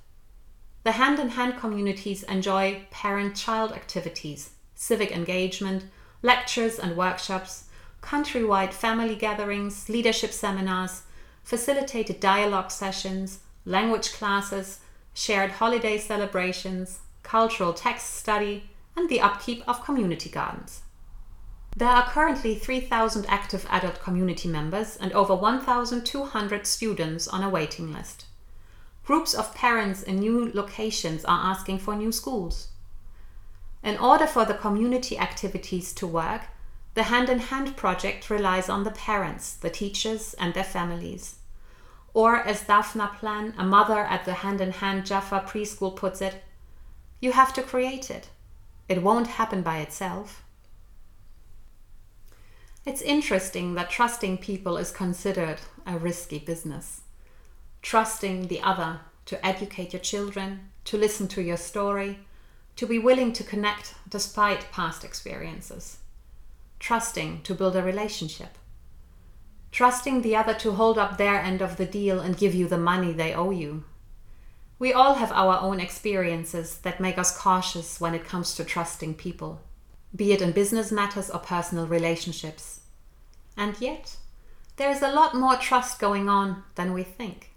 The 0.85 0.93
hand 0.93 1.19
in 1.19 1.31
hand 1.31 1.59
communities 1.59 2.23
enjoy 2.23 2.87
parent 2.93 3.35
child 3.35 3.73
activities, 3.73 4.51
civic 4.77 5.11
engagement, 5.11 5.83
lectures 6.23 6.79
and 6.79 6.97
workshops, 6.97 7.65
countrywide 8.03 8.73
family 8.73 9.15
gatherings, 9.15 9.89
leadership 9.89 10.33
seminars, 10.33 11.03
facilitated 11.43 12.21
dialogue 12.21 12.71
sessions, 12.71 13.41
language 13.65 14.13
classes, 14.13 14.81
shared 15.15 15.53
holiday 15.53 15.99
celebrations, 15.99 17.01
cultural 17.23 17.73
text 17.73 18.15
study, 18.15 18.71
and 18.97 19.09
the 19.09 19.21
upkeep 19.21 19.63
of 19.69 19.85
community 19.85 20.31
gardens. 20.31 20.83
There 21.77 21.89
are 21.89 22.09
currently 22.09 22.57
3,000 22.57 23.27
active 23.29 23.67
adult 23.71 24.01
community 24.01 24.49
members 24.49 24.97
and 24.97 25.13
over 25.13 25.35
1,200 25.35 26.67
students 26.67 27.29
on 27.29 27.43
a 27.43 27.49
waiting 27.51 27.93
list. 27.93 28.25
Groups 29.05 29.33
of 29.33 29.55
parents 29.55 30.03
in 30.03 30.17
new 30.17 30.51
locations 30.53 31.25
are 31.25 31.51
asking 31.51 31.79
for 31.79 31.95
new 31.95 32.11
schools. 32.11 32.69
In 33.83 33.97
order 33.99 34.27
for 34.27 34.45
the 34.45 34.55
community 34.55 35.19
activities 35.19 35.93
to 35.95 36.07
work, 36.07 36.43
the 36.95 37.05
Hand 37.05 37.29
in 37.29 37.39
Hand 37.39 37.77
project 37.77 38.29
relies 38.29 38.69
on 38.69 38.85
the 38.85 38.91
parents, 38.91 39.55
the 39.55 39.71
teachers, 39.71 40.35
and 40.35 40.53
their 40.53 40.65
families. 40.65 41.37
Or, 42.13 42.37
as 42.37 42.65
Daphna 42.65 43.17
Plan, 43.17 43.55
a 43.57 43.65
mother 43.65 44.01
at 44.01 44.25
the 44.25 44.35
Hand 44.35 44.61
in 44.61 44.73
Hand 44.73 45.07
Jaffa 45.07 45.45
preschool, 45.47 45.95
puts 45.95 46.21
it, 46.21 46.43
you 47.21 47.33
have 47.33 47.53
to 47.55 47.63
create 47.63 48.11
it. 48.11 48.31
It 48.89 49.03
won't 49.03 49.27
happen 49.27 49.63
by 49.63 49.79
itself. 49.79 50.43
It's 52.85 53.03
interesting 53.03 53.75
that 53.75 53.91
trusting 53.91 54.39
people 54.39 54.77
is 54.77 54.91
considered 54.91 55.61
a 55.87 55.99
risky 55.99 56.39
business. 56.39 57.03
Trusting 57.83 58.49
the 58.49 58.61
other 58.63 59.01
to 59.27 59.47
educate 59.47 59.93
your 59.93 60.01
children, 60.01 60.71
to 60.85 60.97
listen 60.97 61.29
to 61.29 61.43
your 61.43 61.59
story, 61.59 62.21
to 62.79 62.87
be 62.87 62.97
willing 62.97 63.33
to 63.33 63.43
connect 63.43 63.97
despite 64.09 64.71
past 64.71 65.03
experiences. 65.03 65.99
Trusting 66.79 67.43
to 67.43 67.53
build 67.53 67.75
a 67.75 67.83
relationship. 67.83 68.57
Trusting 69.73 70.23
the 70.23 70.37
other 70.37 70.55
to 70.55 70.71
hold 70.71 70.97
up 70.97 71.19
their 71.19 71.41
end 71.41 71.61
of 71.61 71.77
the 71.77 71.85
deal 71.85 72.21
and 72.21 72.37
give 72.37 72.55
you 72.55 72.69
the 72.69 72.79
money 72.79 73.13
they 73.13 73.35
owe 73.35 73.51
you. 73.51 73.83
We 74.79 74.93
all 74.93 75.15
have 75.15 75.33
our 75.33 75.59
own 75.59 75.81
experiences 75.81 76.79
that 76.83 77.01
make 77.01 77.19
us 77.19 77.37
cautious 77.37 78.01
when 78.01 78.15
it 78.15 78.25
comes 78.25 78.55
to 78.55 78.65
trusting 78.65 79.15
people, 79.15 79.61
be 80.15 80.31
it 80.31 80.41
in 80.41 80.53
business 80.53 80.93
matters 80.93 81.31
or 81.31 81.41
personal 81.41 81.89
relationships. 81.89 82.83
And 83.57 83.75
yet, 83.81 84.19
there 84.77 84.93
is 84.93 85.03
a 85.03 85.13
lot 85.13 85.35
more 85.35 85.57
trust 85.57 85.99
going 85.99 86.29
on 86.29 86.63
than 86.77 86.93
we 86.93 87.03
think. 87.03 87.51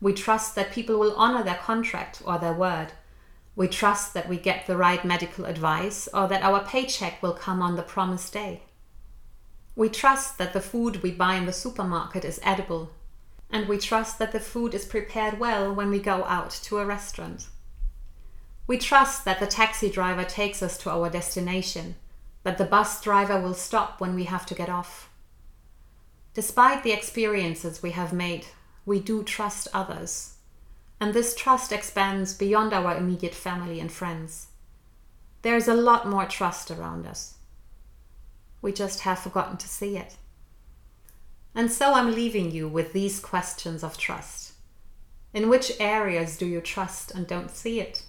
We 0.00 0.14
trust 0.14 0.54
that 0.54 0.72
people 0.72 0.98
will 0.98 1.14
honor 1.16 1.42
their 1.42 1.56
contract 1.56 2.22
or 2.24 2.38
their 2.38 2.54
word. 2.54 2.92
We 3.56 3.68
trust 3.68 4.12
that 4.12 4.28
we 4.28 4.36
get 4.36 4.66
the 4.66 4.76
right 4.76 5.02
medical 5.02 5.46
advice 5.46 6.10
or 6.12 6.28
that 6.28 6.42
our 6.42 6.62
paycheck 6.62 7.22
will 7.22 7.32
come 7.32 7.62
on 7.62 7.76
the 7.76 7.82
promised 7.82 8.34
day. 8.34 8.60
We 9.74 9.88
trust 9.88 10.36
that 10.36 10.52
the 10.52 10.60
food 10.60 11.02
we 11.02 11.10
buy 11.10 11.36
in 11.36 11.46
the 11.46 11.54
supermarket 11.54 12.22
is 12.22 12.38
edible, 12.42 12.90
and 13.50 13.66
we 13.66 13.78
trust 13.78 14.18
that 14.18 14.32
the 14.32 14.40
food 14.40 14.74
is 14.74 14.84
prepared 14.84 15.40
well 15.40 15.74
when 15.74 15.88
we 15.88 15.98
go 15.98 16.24
out 16.24 16.50
to 16.64 16.78
a 16.78 16.84
restaurant. 16.84 17.46
We 18.66 18.76
trust 18.76 19.24
that 19.24 19.40
the 19.40 19.46
taxi 19.46 19.88
driver 19.88 20.24
takes 20.24 20.62
us 20.62 20.76
to 20.78 20.90
our 20.90 21.08
destination, 21.08 21.96
that 22.42 22.58
the 22.58 22.64
bus 22.64 23.00
driver 23.00 23.40
will 23.40 23.54
stop 23.54 24.02
when 24.02 24.14
we 24.14 24.24
have 24.24 24.44
to 24.46 24.54
get 24.54 24.68
off. 24.68 25.08
Despite 26.34 26.82
the 26.82 26.92
experiences 26.92 27.82
we 27.82 27.92
have 27.92 28.12
made, 28.12 28.46
we 28.84 29.00
do 29.00 29.22
trust 29.22 29.68
others 29.72 30.35
and 31.00 31.12
this 31.12 31.34
trust 31.34 31.72
expands 31.72 32.34
beyond 32.34 32.72
our 32.72 32.96
immediate 32.96 33.34
family 33.34 33.80
and 33.80 33.92
friends. 33.92 34.48
There 35.42 35.56
is 35.56 35.68
a 35.68 35.74
lot 35.74 36.08
more 36.08 36.26
trust 36.26 36.70
around 36.70 37.06
us. 37.06 37.34
We 38.62 38.72
just 38.72 39.00
have 39.00 39.18
forgotten 39.18 39.58
to 39.58 39.68
see 39.68 39.96
it. 39.96 40.16
And 41.54 41.70
so 41.70 41.94
I'm 41.94 42.14
leaving 42.14 42.50
you 42.50 42.68
with 42.68 42.92
these 42.92 43.20
questions 43.20 43.82
of 43.84 43.96
trust. 43.96 44.52
In 45.32 45.48
which 45.48 45.72
areas 45.78 46.36
do 46.36 46.46
you 46.46 46.60
trust 46.60 47.14
and 47.14 47.26
don't 47.26 47.50
see 47.50 47.80
it? 47.80 48.02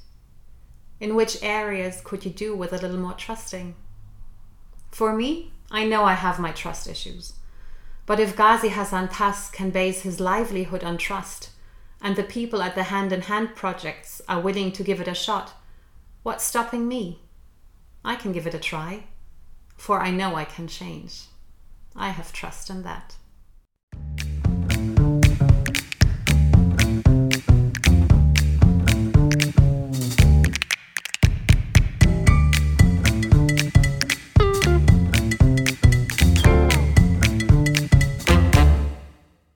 In 1.00 1.14
which 1.16 1.44
areas 1.44 2.02
could 2.04 2.26
you 2.26 2.32
do 2.32 2.56
with 2.56 2.74
a 2.74 2.78
little 2.78 2.98
more 2.98 3.14
trusting? 3.14 3.76
For 4.92 5.14
me, 5.14 5.52
I 5.70 5.86
know 5.86 6.04
I 6.04 6.14
have 6.14 6.40
my 6.40 6.52
trust 6.52 6.88
issues. 6.88 7.34
But 8.06 8.20
if 8.20 8.36
Ghazi 8.36 8.70
Hassan 8.70 9.10
Tas 9.10 9.50
can 9.50 9.70
base 9.70 10.02
his 10.02 10.20
livelihood 10.20 10.84
on 10.84 10.98
trust, 10.98 11.50
and 12.02 12.16
the 12.16 12.24
people 12.24 12.62
at 12.62 12.76
the 12.76 12.84
Hand 12.84 13.12
in 13.12 13.22
Hand 13.22 13.56
projects 13.56 14.22
are 14.28 14.40
willing 14.40 14.72
to 14.74 14.84
give 14.84 15.02
it 15.02 15.08
a 15.08 15.16
shot, 15.16 15.54
what's 16.24 16.44
stopping 16.44 16.88
me? 16.88 17.20
I 18.04 18.16
can 18.16 18.32
give 18.32 18.48
it 18.48 18.54
a 18.54 18.60
try, 18.60 19.06
for 19.76 20.02
I 20.02 20.12
know 20.12 20.36
I 20.36 20.46
can 20.46 20.68
change. 20.68 21.26
I 21.96 22.10
have 22.10 22.32
trust 22.32 22.70
in 22.70 22.84
that. 22.84 23.16